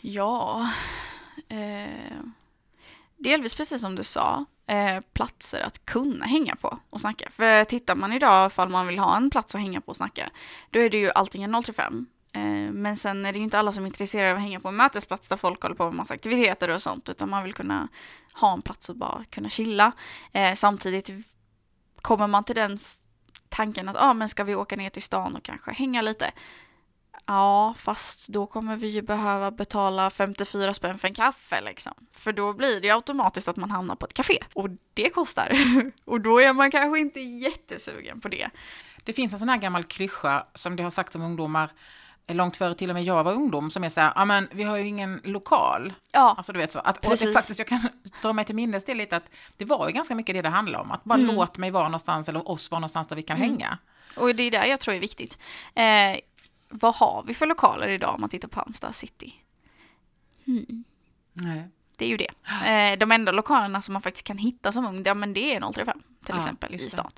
Ja, 0.00 0.70
eh, 1.48 1.90
delvis 3.16 3.54
precis 3.54 3.80
som 3.80 3.94
du 3.94 4.02
sa, 4.04 4.44
eh, 4.66 5.00
platser 5.12 5.60
att 5.60 5.84
kunna 5.84 6.24
hänga 6.24 6.56
på 6.56 6.78
och 6.90 7.00
snacka. 7.00 7.30
För 7.30 7.64
tittar 7.64 7.94
man 7.94 8.12
idag 8.12 8.46
ifall 8.46 8.68
man 8.68 8.86
vill 8.86 8.98
ha 8.98 9.16
en 9.16 9.30
plats 9.30 9.54
att 9.54 9.60
hänga 9.60 9.80
på 9.80 9.90
och 9.90 9.96
snacka, 9.96 10.30
då 10.70 10.80
är 10.80 10.90
det 10.90 10.98
ju 10.98 11.10
antingen 11.14 11.62
035 11.62 12.06
eh, 12.32 12.40
men 12.72 12.96
sen 12.96 13.26
är 13.26 13.32
det 13.32 13.38
ju 13.38 13.44
inte 13.44 13.58
alla 13.58 13.72
som 13.72 13.84
är 13.84 13.86
intresserade 13.86 14.30
av 14.30 14.36
att 14.36 14.42
hänga 14.42 14.60
på 14.60 14.68
en 14.68 14.76
mötesplats 14.76 15.28
där 15.28 15.36
folk 15.36 15.62
håller 15.62 15.74
på 15.74 15.84
med 15.84 15.94
massa 15.94 16.14
aktiviteter 16.14 16.68
och 16.68 16.82
sånt, 16.82 17.08
utan 17.08 17.30
man 17.30 17.44
vill 17.44 17.54
kunna 17.54 17.88
ha 18.32 18.52
en 18.52 18.62
plats 18.62 18.88
och 18.88 18.96
bara 18.96 19.24
kunna 19.30 19.48
chilla. 19.48 19.92
Eh, 20.32 20.54
samtidigt 20.54 21.10
kommer 22.02 22.26
man 22.26 22.44
till 22.44 22.54
den 22.54 22.78
tanken 23.48 23.88
att 23.88 23.96
ah, 23.98 24.14
men 24.14 24.28
ska 24.28 24.44
vi 24.44 24.54
åka 24.54 24.76
ner 24.76 24.90
till 24.90 25.02
stan 25.02 25.36
och 25.36 25.42
kanske 25.42 25.70
hänga 25.70 26.02
lite? 26.02 26.32
Ja, 27.26 27.74
fast 27.78 28.28
då 28.28 28.46
kommer 28.46 28.76
vi 28.76 28.86
ju 28.88 29.02
behöva 29.02 29.50
betala 29.50 30.10
54 30.10 30.74
spänn 30.74 30.98
för 30.98 31.08
en 31.08 31.14
kaffe 31.14 31.60
liksom. 31.60 31.92
För 32.12 32.32
då 32.32 32.52
blir 32.52 32.80
det 32.80 32.86
ju 32.86 32.92
automatiskt 32.94 33.48
att 33.48 33.56
man 33.56 33.70
hamnar 33.70 33.94
på 33.96 34.06
ett 34.06 34.14
café. 34.14 34.38
Och 34.54 34.68
det 34.94 35.10
kostar. 35.10 35.52
och 36.04 36.20
då 36.20 36.40
är 36.40 36.52
man 36.52 36.70
kanske 36.70 36.98
inte 37.00 37.20
jättesugen 37.20 38.20
på 38.20 38.28
det. 38.28 38.48
Det 39.04 39.12
finns 39.12 39.32
en 39.32 39.38
sån 39.38 39.48
här 39.48 39.56
gammal 39.56 39.84
klyscha 39.84 40.46
som 40.54 40.76
det 40.76 40.82
har 40.82 40.90
sagts 40.90 41.16
om 41.16 41.22
ungdomar 41.22 41.70
eh, 42.26 42.36
långt 42.36 42.56
före 42.56 42.74
till 42.74 42.90
och 42.90 42.94
med 42.94 43.04
jag 43.04 43.24
var 43.24 43.32
ungdom, 43.32 43.70
som 43.70 43.84
är 43.84 43.88
så 43.88 44.00
här, 44.00 44.12
ja 44.16 44.24
men 44.24 44.48
vi 44.52 44.62
har 44.62 44.76
ju 44.76 44.86
ingen 44.86 45.20
lokal. 45.24 45.92
Ja, 46.12 46.34
Alltså 46.36 46.52
du 46.52 46.58
vet 46.58 46.70
så, 46.72 46.78
att, 46.78 46.96
och 46.96 47.02
det 47.02 47.08
Precis. 47.08 47.34
faktiskt, 47.34 47.58
jag 47.58 47.68
kan 47.68 47.88
dra 48.22 48.32
mig 48.32 48.44
till 48.44 48.54
minnes 48.54 48.84
det 48.84 48.94
lite, 48.94 49.16
att 49.16 49.30
det 49.56 49.64
var 49.64 49.86
ju 49.88 49.92
ganska 49.94 50.14
mycket 50.14 50.34
det 50.34 50.42
det 50.42 50.48
handlade 50.48 50.84
om, 50.84 50.90
att 50.90 51.04
bara 51.04 51.14
Mm. 51.18 51.34
låt 51.34 51.58
mig 51.58 51.70
vara 51.70 51.84
någonstans, 51.84 52.28
eller 52.28 52.48
oss 52.50 52.70
vara 52.70 52.78
någonstans 52.80 53.06
där 53.06 53.16
vi 53.16 53.22
kan 53.22 53.36
hänga. 53.36 53.78
och 54.16 54.34
det 54.34 54.42
är 54.42 54.50
där 54.50 54.64
jag 54.64 54.80
tror 54.80 54.94
är 54.94 55.00
viktigt. 55.00 55.38
Eh, 55.74 56.16
vad 56.68 56.94
har 56.94 57.24
vi 57.26 57.34
för 57.34 57.46
lokaler 57.46 57.88
idag 57.88 58.14
om 58.14 58.20
man 58.20 58.30
tittar 58.30 58.48
på 58.48 58.60
Halmstad 58.60 58.94
city? 58.94 59.34
Hmm. 60.46 60.84
Nej. 61.32 61.68
Det 61.96 62.04
är 62.04 62.08
ju 62.08 62.16
det. 62.16 62.30
Eh, 62.66 62.98
de 62.98 63.12
enda 63.12 63.32
lokalerna 63.32 63.82
som 63.82 63.92
man 63.92 64.02
faktiskt 64.02 64.26
kan 64.26 64.38
hitta 64.38 64.72
som 64.72 64.86
ung, 64.86 65.02
ja, 65.06 65.14
men 65.14 65.32
det 65.32 65.54
är 65.54 65.60
035 65.72 66.02
till 66.24 66.34
Ja, 66.34 66.38
exempel 66.38 66.74
i 66.74 66.76
det. 66.76 66.90
stan. 66.90 67.10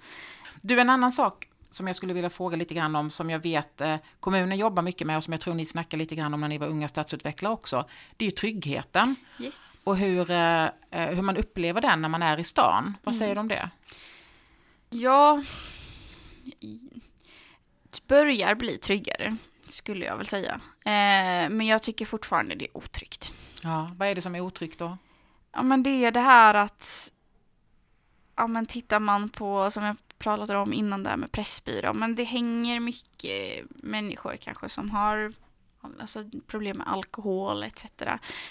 Du, 0.63 0.81
en 0.81 0.91
annan 0.91 1.13
sak 1.13 1.49
som 1.71 1.87
jag 1.87 1.97
skulle 1.97 2.13
vilja 2.15 2.31
fråga 2.31 2.57
lite 2.57 2.75
grann 2.75 2.97
om, 2.97 3.11
som 3.11 3.31
jag 3.31 3.39
vet 3.39 3.81
eh, 3.81 3.97
kommunen 4.21 4.59
jobbar 4.59 4.83
mycket 4.83 5.07
med 5.07 5.17
och 5.17 5.25
som 5.25 5.33
jag 5.33 5.41
tror 5.41 5.55
ni 5.55 5.67
snackar 5.67 5.99
lite 5.99 6.15
grann 6.15 6.35
om 6.35 6.41
när 6.41 6.49
ni 6.49 6.59
var 6.59 6.67
unga 6.67 6.89
stadsutvecklare 6.89 7.53
också, 7.53 7.89
det 8.17 8.25
är 8.25 8.27
ju 8.27 8.31
tryggheten 8.37 9.17
Yes. 9.41 9.81
och 9.85 9.97
hur, 9.97 10.31
eh, 10.31 10.67
hur 10.91 11.23
man 11.23 11.37
upplever 11.37 11.81
den 11.81 12.03
när 12.03 12.09
man 12.09 12.23
är 12.23 12.39
i 12.39 12.45
stan. 12.45 12.97
Vad 13.05 13.17
säger 13.17 13.35
du 13.35 13.41
om 13.41 13.49
det? 13.49 13.71
Ja, 14.91 15.43
börjar 18.07 18.55
bli 18.55 18.79
tryggare, 18.79 19.37
skulle 19.69 20.05
jag 20.05 20.17
väl 20.17 20.27
säga. 20.27 20.61
Eh, 20.85 21.51
men 21.51 21.63
jag 21.63 21.83
tycker 21.83 22.07
fortfarande 22.07 22.55
det 22.55 22.65
är 22.65 22.77
otryggt. 22.77 23.35
Ja, 23.63 23.91
vad 23.97 24.09
är 24.09 24.15
det 24.15 24.21
som 24.21 24.35
är 24.35 24.41
otryggt 24.41 24.79
då? 24.79 24.99
Ja, 25.53 25.63
men 25.63 25.83
det 25.83 26.05
är 26.05 26.11
det 26.11 26.21
här 26.21 26.55
att, 26.55 27.13
ja 28.37 28.47
men 28.47 28.67
tittar 28.67 29.01
man 29.01 29.29
på, 29.29 29.71
som 29.71 29.85
jag 29.85 29.97
pratade 30.19 30.59
om 30.59 30.73
innan 30.73 31.03
där 31.03 31.17
med 31.17 31.33
Pressbyrå, 31.33 31.95
men 31.95 32.15
det 32.15 32.25
hänger 32.25 32.81
mycket 32.81 33.65
människor 33.71 34.37
kanske 34.37 34.69
som 34.69 34.91
har 34.91 35.33
alltså, 36.01 36.25
problem 36.47 36.77
med 36.77 36.89
alkohol 36.89 37.63
etc. 37.63 37.85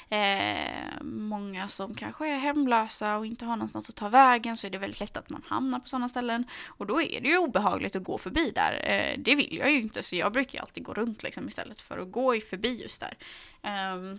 Eh, 0.09 1.01
många 1.01 1.67
som 1.67 1.95
kanske 1.95 2.27
är 2.27 2.37
hemlösa 2.37 3.17
och 3.17 3.25
inte 3.25 3.45
har 3.45 3.55
någonstans 3.55 3.89
att 3.89 3.95
ta 3.95 4.09
vägen 4.09 4.57
så 4.57 4.67
är 4.67 4.71
det 4.71 4.77
väldigt 4.77 4.99
lätt 4.99 5.17
att 5.17 5.29
man 5.29 5.43
hamnar 5.47 5.79
på 5.79 5.87
sådana 5.87 6.09
ställen. 6.09 6.45
Och 6.65 6.85
då 6.85 7.01
är 7.01 7.21
det 7.21 7.27
ju 7.27 7.37
obehagligt 7.37 7.95
att 7.95 8.03
gå 8.03 8.17
förbi 8.17 8.51
där. 8.55 8.81
Eh, 8.83 9.19
det 9.19 9.35
vill 9.35 9.57
jag 9.57 9.71
ju 9.71 9.81
inte 9.81 10.03
så 10.03 10.15
jag 10.15 10.31
brukar 10.31 10.61
alltid 10.61 10.83
gå 10.83 10.93
runt 10.93 11.23
liksom, 11.23 11.47
istället 11.47 11.81
för 11.81 11.97
att 11.97 12.11
gå 12.11 12.39
förbi 12.39 12.81
just 12.81 13.01
där. 13.01 13.17
Eh, 13.61 14.17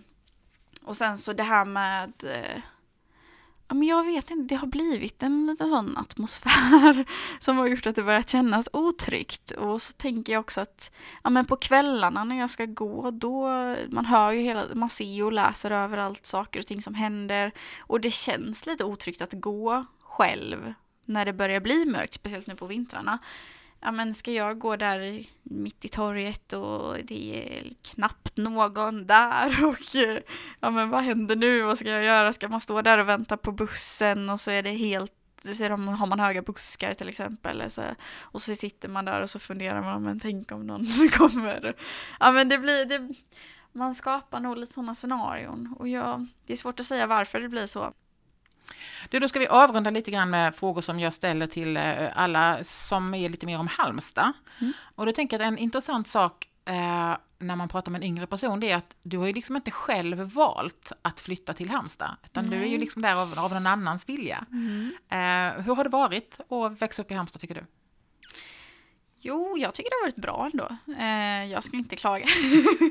och 0.83 0.97
sen 0.97 1.17
så 1.17 1.33
det 1.33 1.43
här 1.43 1.65
med 1.65 2.13
eh, 2.23 2.61
Ja, 3.69 3.75
men 3.75 3.87
jag 3.87 4.03
vet 4.03 4.31
inte, 4.31 4.55
det 4.55 4.59
har 4.59 4.67
blivit 4.67 5.23
en 5.23 5.47
liten 5.47 5.69
sån 5.69 5.97
atmosfär 5.97 7.05
som 7.39 7.57
har 7.57 7.67
gjort 7.67 7.85
att 7.87 7.95
det 7.95 8.03
börjat 8.03 8.29
kännas 8.29 8.69
otryggt. 8.73 9.51
Och 9.51 9.81
så 9.81 9.93
tänker 9.93 10.33
jag 10.33 10.39
också 10.39 10.61
att 10.61 10.91
ja, 11.23 11.29
men 11.29 11.45
på 11.45 11.55
kvällarna 11.55 12.23
när 12.23 12.39
jag 12.39 12.49
ska 12.49 12.65
gå, 12.65 13.11
då 13.11 13.47
man 13.89 14.05
hör 14.05 14.31
ju 14.31 14.41
hela, 14.41 14.63
man 14.73 14.89
ser 14.89 15.05
ju 15.05 15.23
och 15.23 15.33
läser 15.33 15.71
överallt 15.71 16.25
saker 16.25 16.59
och 16.59 16.65
ting 16.65 16.81
som 16.81 16.93
händer. 16.93 17.51
Och 17.79 18.01
det 18.01 18.11
känns 18.11 18.65
lite 18.65 18.83
otryggt 18.83 19.21
att 19.21 19.33
gå 19.33 19.85
själv 19.99 20.73
när 21.05 21.25
det 21.25 21.33
börjar 21.33 21.59
bli 21.59 21.85
mörkt, 21.85 22.13
speciellt 22.13 22.47
nu 22.47 22.55
på 22.55 22.65
vintrarna. 22.65 23.19
Ja, 23.81 23.91
men 23.91 24.13
ska 24.13 24.31
jag 24.31 24.59
gå 24.59 24.75
där 24.75 25.25
mitt 25.43 25.85
i 25.85 25.89
torget 25.89 26.53
och 26.53 26.97
det 27.03 27.57
är 27.57 27.73
knappt 27.91 28.37
någon 28.37 29.07
där 29.07 29.65
och 29.69 29.95
ja 30.59 30.69
men 30.69 30.89
vad 30.89 31.03
händer 31.03 31.35
nu, 31.35 31.61
vad 31.61 31.77
ska 31.77 31.89
jag 31.89 32.03
göra, 32.03 32.33
ska 32.33 32.47
man 32.47 32.61
stå 32.61 32.81
där 32.81 32.97
och 32.97 33.09
vänta 33.09 33.37
på 33.37 33.51
bussen 33.51 34.29
och 34.29 34.41
så 34.41 34.51
är 34.51 34.63
det 34.63 34.69
helt 34.69 35.13
så 35.43 35.69
de, 35.69 35.87
har 35.87 36.07
man 36.07 36.19
höga 36.19 36.41
buskar 36.41 36.93
till 36.93 37.09
exempel 37.09 37.71
så, 37.71 37.81
och 38.19 38.41
så 38.41 38.55
sitter 38.55 38.89
man 38.89 39.05
där 39.05 39.21
och 39.21 39.29
så 39.29 39.39
funderar 39.39 39.81
man, 39.81 40.03
men 40.03 40.19
tänk 40.19 40.51
om 40.51 40.67
någon 40.67 41.09
kommer. 41.11 41.75
Ja 42.19 42.31
men 42.31 42.49
det 42.49 42.57
blir, 42.57 42.85
det, 42.85 43.13
man 43.71 43.95
skapar 43.95 44.39
nog 44.39 44.57
lite 44.57 44.73
sådana 44.73 44.95
scenarion 44.95 45.75
och 45.79 45.87
jag, 45.87 46.27
det 46.45 46.53
är 46.53 46.57
svårt 46.57 46.79
att 46.79 46.85
säga 46.85 47.07
varför 47.07 47.41
det 47.41 47.49
blir 47.49 47.67
så. 47.67 47.93
Du, 49.09 49.19
då 49.19 49.27
ska 49.27 49.39
vi 49.39 49.47
avrunda 49.47 49.89
lite 49.89 50.11
grann 50.11 50.29
med 50.29 50.55
frågor 50.55 50.81
som 50.81 50.99
jag 50.99 51.13
ställer 51.13 51.47
till 51.47 51.77
eh, 51.77 52.07
alla 52.15 52.63
som 52.63 53.13
är 53.13 53.29
lite 53.29 53.45
mer 53.45 53.59
om 53.59 53.67
Halmstad. 53.67 54.33
Mm. 54.61 54.73
Och 54.95 55.05
då 55.05 55.11
tänker 55.11 55.39
jag 55.39 55.45
att 55.45 55.51
en 55.53 55.57
intressant 55.57 56.07
sak 56.07 56.47
eh, 56.65 57.17
när 57.39 57.55
man 57.55 57.69
pratar 57.69 57.91
med 57.91 57.99
en 57.99 58.07
yngre 58.07 58.27
person, 58.27 58.59
det 58.59 58.71
är 58.71 58.77
att 58.77 58.95
du 59.03 59.17
har 59.17 59.27
ju 59.27 59.33
liksom 59.33 59.55
inte 59.55 59.71
själv 59.71 60.17
valt 60.17 60.91
att 61.01 61.19
flytta 61.19 61.53
till 61.53 61.69
Halmstad, 61.69 62.15
utan 62.23 62.49
du 62.49 62.57
är 62.57 62.63
ju 62.63 62.69
Nej. 62.69 62.77
liksom 62.77 63.01
där 63.01 63.15
av, 63.15 63.39
av 63.39 63.53
någon 63.53 63.67
annans 63.67 64.09
vilja. 64.09 64.45
Eh, 65.09 65.63
hur 65.63 65.75
har 65.75 65.83
det 65.83 65.89
varit 65.89 66.39
att 66.49 66.81
växa 66.81 67.01
upp 67.01 67.11
i 67.11 67.13
Halmstad, 67.13 67.41
tycker 67.41 67.55
du? 67.55 67.65
Jo, 69.21 69.57
jag 69.57 69.73
tycker 69.73 69.89
det 69.89 69.95
har 69.95 70.07
varit 70.07 70.15
bra 70.15 70.49
ändå. 70.51 70.93
Eh, 71.03 71.51
jag 71.51 71.63
ska 71.63 71.77
inte 71.77 71.95
klaga. 71.95 72.25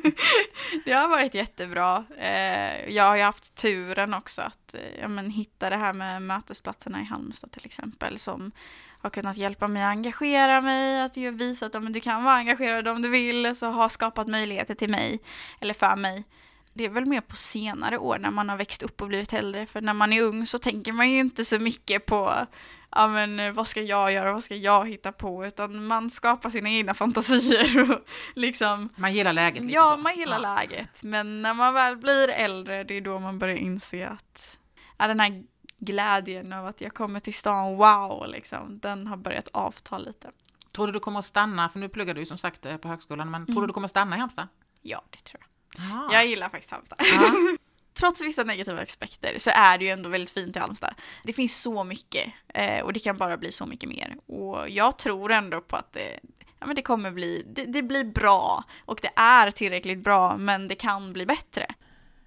det 0.85 0.93
har 0.93 1.09
varit 1.09 1.35
jättebra. 1.35 2.05
Eh, 2.19 2.91
jag 2.91 3.05
har 3.05 3.17
ju 3.17 3.23
haft 3.23 3.55
turen 3.55 4.15
också 4.15 4.43
att 4.43 4.75
eh, 4.75 5.01
ja, 5.01 5.09
men, 5.09 5.31
hitta 5.31 5.71
det 5.71 5.77
här 5.77 5.93
med 5.93 6.23
mötesplatserna 6.23 7.01
i 7.01 7.05
Halmstad 7.05 7.53
till 7.53 7.65
exempel 7.65 8.19
som 8.19 8.53
har 9.01 9.11
kunnat 9.11 9.37
hjälpa 9.37 9.69
mig 9.69 9.83
att 9.83 9.89
engagera 9.89 10.61
mig, 10.61 11.03
att 11.03 11.17
visa 11.17 11.67
att 11.67 11.75
ja, 11.75 11.81
du 11.81 12.01
kan 12.01 12.25
vara 12.25 12.35
engagerad 12.35 12.89
om 12.89 13.03
du 13.03 13.09
vill, 13.09 13.57
så 13.57 13.67
har 13.67 13.89
skapat 13.89 14.29
möjligheter 14.29 14.75
till 14.75 14.91
mig, 14.91 15.21
eller 15.61 15.75
för 15.75 15.97
mig. 15.97 16.25
Det 16.73 16.85
är 16.85 16.89
väl 16.89 17.07
mer 17.07 17.21
på 17.21 17.37
senare 17.37 17.99
år 17.99 18.19
när 18.19 18.31
man 18.31 18.49
har 18.49 18.57
växt 18.57 18.83
upp 18.83 19.03
och 19.03 19.09
blivit 19.09 19.33
äldre, 19.33 19.67
för 19.67 19.81
när 19.81 19.95
man 19.95 20.13
är 20.13 20.23
ung 20.23 20.47
så 20.47 20.59
tänker 20.59 20.93
man 20.93 21.11
ju 21.11 21.19
inte 21.19 21.45
så 21.45 21.59
mycket 21.59 22.07
på 22.07 22.47
ja 22.91 23.09
men 23.09 23.41
eh, 23.41 23.53
vad 23.53 23.69
ska 23.69 23.83
jag 23.83 24.13
göra, 24.13 24.33
vad 24.33 24.45
ska 24.45 24.55
jag 24.57 24.89
hitta 24.89 25.13
på, 25.13 25.47
utan 25.47 25.87
man 25.87 26.11
skapar 26.11 26.51
sina 26.51 26.71
egna 26.71 26.95
fantasier 26.95 27.91
och 27.91 28.05
liksom. 28.35 28.89
Man 28.97 29.15
gillar 29.15 29.33
läget 29.33 29.63
lite 29.63 29.75
Ja, 29.75 29.91
så. 29.97 30.03
man 30.03 30.17
gillar 30.17 30.43
ja. 30.43 30.55
läget, 30.55 31.03
men 31.03 31.43
när 31.43 31.55
man 31.55 31.75
väl 31.75 31.97
blir 31.97 32.29
äldre, 32.29 32.85
det 32.85 32.95
är 32.95 33.01
då 33.01 33.19
man 33.19 33.39
börjar 33.39 33.57
inse 33.57 34.09
att, 34.09 34.59
ja, 34.99 35.07
den 35.07 35.21
här 35.21 35.45
glädjen 35.79 36.53
av 36.53 36.67
att 36.67 36.81
jag 36.81 36.95
kommer 36.95 37.21
till 37.21 37.35
stan, 37.35 37.77
wow, 37.77 38.25
liksom, 38.29 38.79
den 38.79 39.07
har 39.07 39.17
börjat 39.17 39.49
avta 39.53 39.99
lite. 39.99 40.31
Tror 40.75 40.87
du 40.87 40.93
du 40.93 41.01
kommer 41.01 41.19
att 41.19 41.25
stanna, 41.25 41.69
för 41.69 41.79
nu 41.79 41.89
pluggar 41.89 42.15
du 42.15 42.27
som 42.27 42.39
sagt 42.39 42.67
eh, 42.67 42.77
på 42.77 42.89
högskolan, 42.89 43.31
men 43.31 43.47
tror 43.47 43.55
du 43.55 43.59
Mm. 43.59 43.67
du 43.67 43.73
kommer 43.73 43.85
att 43.85 43.91
stanna 43.91 44.17
i 44.17 44.19
Halmstad? 44.19 44.49
Ja, 44.83 45.03
det 45.11 45.19
tror 45.19 45.41
jag. 45.41 45.49
Ja. 45.91 46.09
Jag 46.13 46.27
gillar 46.27 46.49
faktiskt 46.49 46.71
Halmstad. 46.71 46.99
Ja. 47.01 47.33
Trots 47.99 48.21
vissa 48.21 48.45
negativa 48.45 48.83
aspekter 48.83 49.35
så 49.39 49.51
är 49.55 49.79
det 49.79 49.85
ju 49.85 49.91
ändå 49.91 50.09
väldigt 50.09 50.31
fint 50.31 50.57
i 50.57 50.59
Halmstad. 50.59 50.95
Det 51.25 51.33
finns 51.33 51.57
så 51.57 51.85
mycket 51.85 52.33
eh, 52.55 52.85
och 52.85 52.93
det 52.93 53.01
kan 53.01 53.17
bara 53.17 53.37
bli 53.37 53.53
så 53.53 53.67
mycket 53.67 53.89
mer. 53.89 54.17
Och 54.27 54.69
jag 54.69 54.99
tror 54.99 55.33
ändå 55.33 55.61
på 55.61 55.77
att 55.77 55.93
det, 55.93 56.21
ja, 56.61 56.67
men 56.67 56.77
det 56.77 56.83
kommer 56.83 57.11
bli, 57.11 57.45
det, 57.47 57.65
det 57.65 57.83
blir 57.83 58.05
bra 58.05 58.65
och 58.85 58.99
det 59.03 59.11
är 59.21 59.51
tillräckligt 59.51 60.05
bra 60.05 60.37
men 60.37 60.69
det 60.69 60.75
kan 60.75 61.13
bli 61.13 61.27
bättre. 61.27 61.67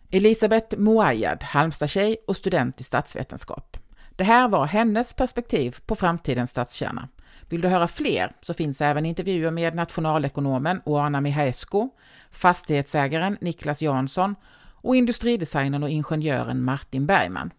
Elisabeth 0.09 0.77
Moayad, 0.77 1.43
Halmstad-tjej 1.43 2.17
och 2.27 2.37
student 2.37 2.81
i 2.81 2.83
statsvetenskap. 2.83 3.77
Det 4.15 4.23
här 4.23 4.47
var 4.47 4.65
hennes 4.65 5.13
perspektiv 5.13 5.77
på 5.85 5.95
framtidens 5.95 6.51
stadskärna. 6.51 7.09
Vill 7.49 7.61
du 7.61 7.67
höra 7.67 7.87
fler 7.87 8.35
så 8.41 8.53
finns 8.53 8.81
även 8.81 9.05
intervjuer 9.05 9.51
med 9.51 9.75
nationalekonomen 9.75 10.81
Oana 10.85 11.21
Mihaescu, 11.21 11.89
fastighetsägaren 12.31 13.37
Niklas 13.41 13.81
Jansson 13.81 14.35
och 14.81 14.95
industridesignern 14.95 15.83
och 15.83 15.89
ingenjören 15.89 16.63
Martin 16.63 17.05
Bergman. 17.05 17.53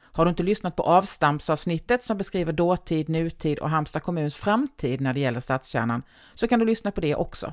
Har 0.00 0.24
du 0.24 0.28
inte 0.28 0.42
lyssnat 0.42 0.76
på 0.76 0.82
avstampsavsnittet 0.82 2.04
som 2.04 2.18
beskriver 2.18 2.52
dåtid, 2.52 3.08
nutid 3.08 3.58
och 3.58 3.70
Halmstad 3.70 4.02
kommuns 4.02 4.34
framtid 4.34 5.00
när 5.00 5.14
det 5.14 5.20
gäller 5.20 5.40
stadskärnan 5.40 6.02
så 6.34 6.48
kan 6.48 6.58
du 6.58 6.64
lyssna 6.66 6.90
på 6.90 7.00
det 7.00 7.14
också. 7.14 7.52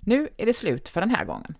Nu 0.00 0.28
är 0.36 0.46
det 0.46 0.52
slut 0.52 0.88
för 0.88 1.00
den 1.00 1.10
här 1.10 1.24
gången. 1.24 1.54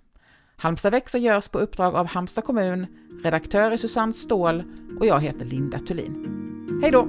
Halmstad 0.57 0.93
växer 0.93 1.19
görs 1.19 1.49
på 1.49 1.59
uppdrag 1.59 1.95
av 1.95 2.07
Halmstad 2.07 2.45
kommun, 2.45 2.87
redaktör 3.25 3.71
är 3.71 3.77
Susanne 3.77 4.13
Ståhl 4.13 4.63
och 5.01 5.07
jag 5.07 5.21
heter 5.21 5.45
Linda 5.45 5.79
Thulin. 5.79 6.27
Hej 6.83 6.91
då! 6.91 7.09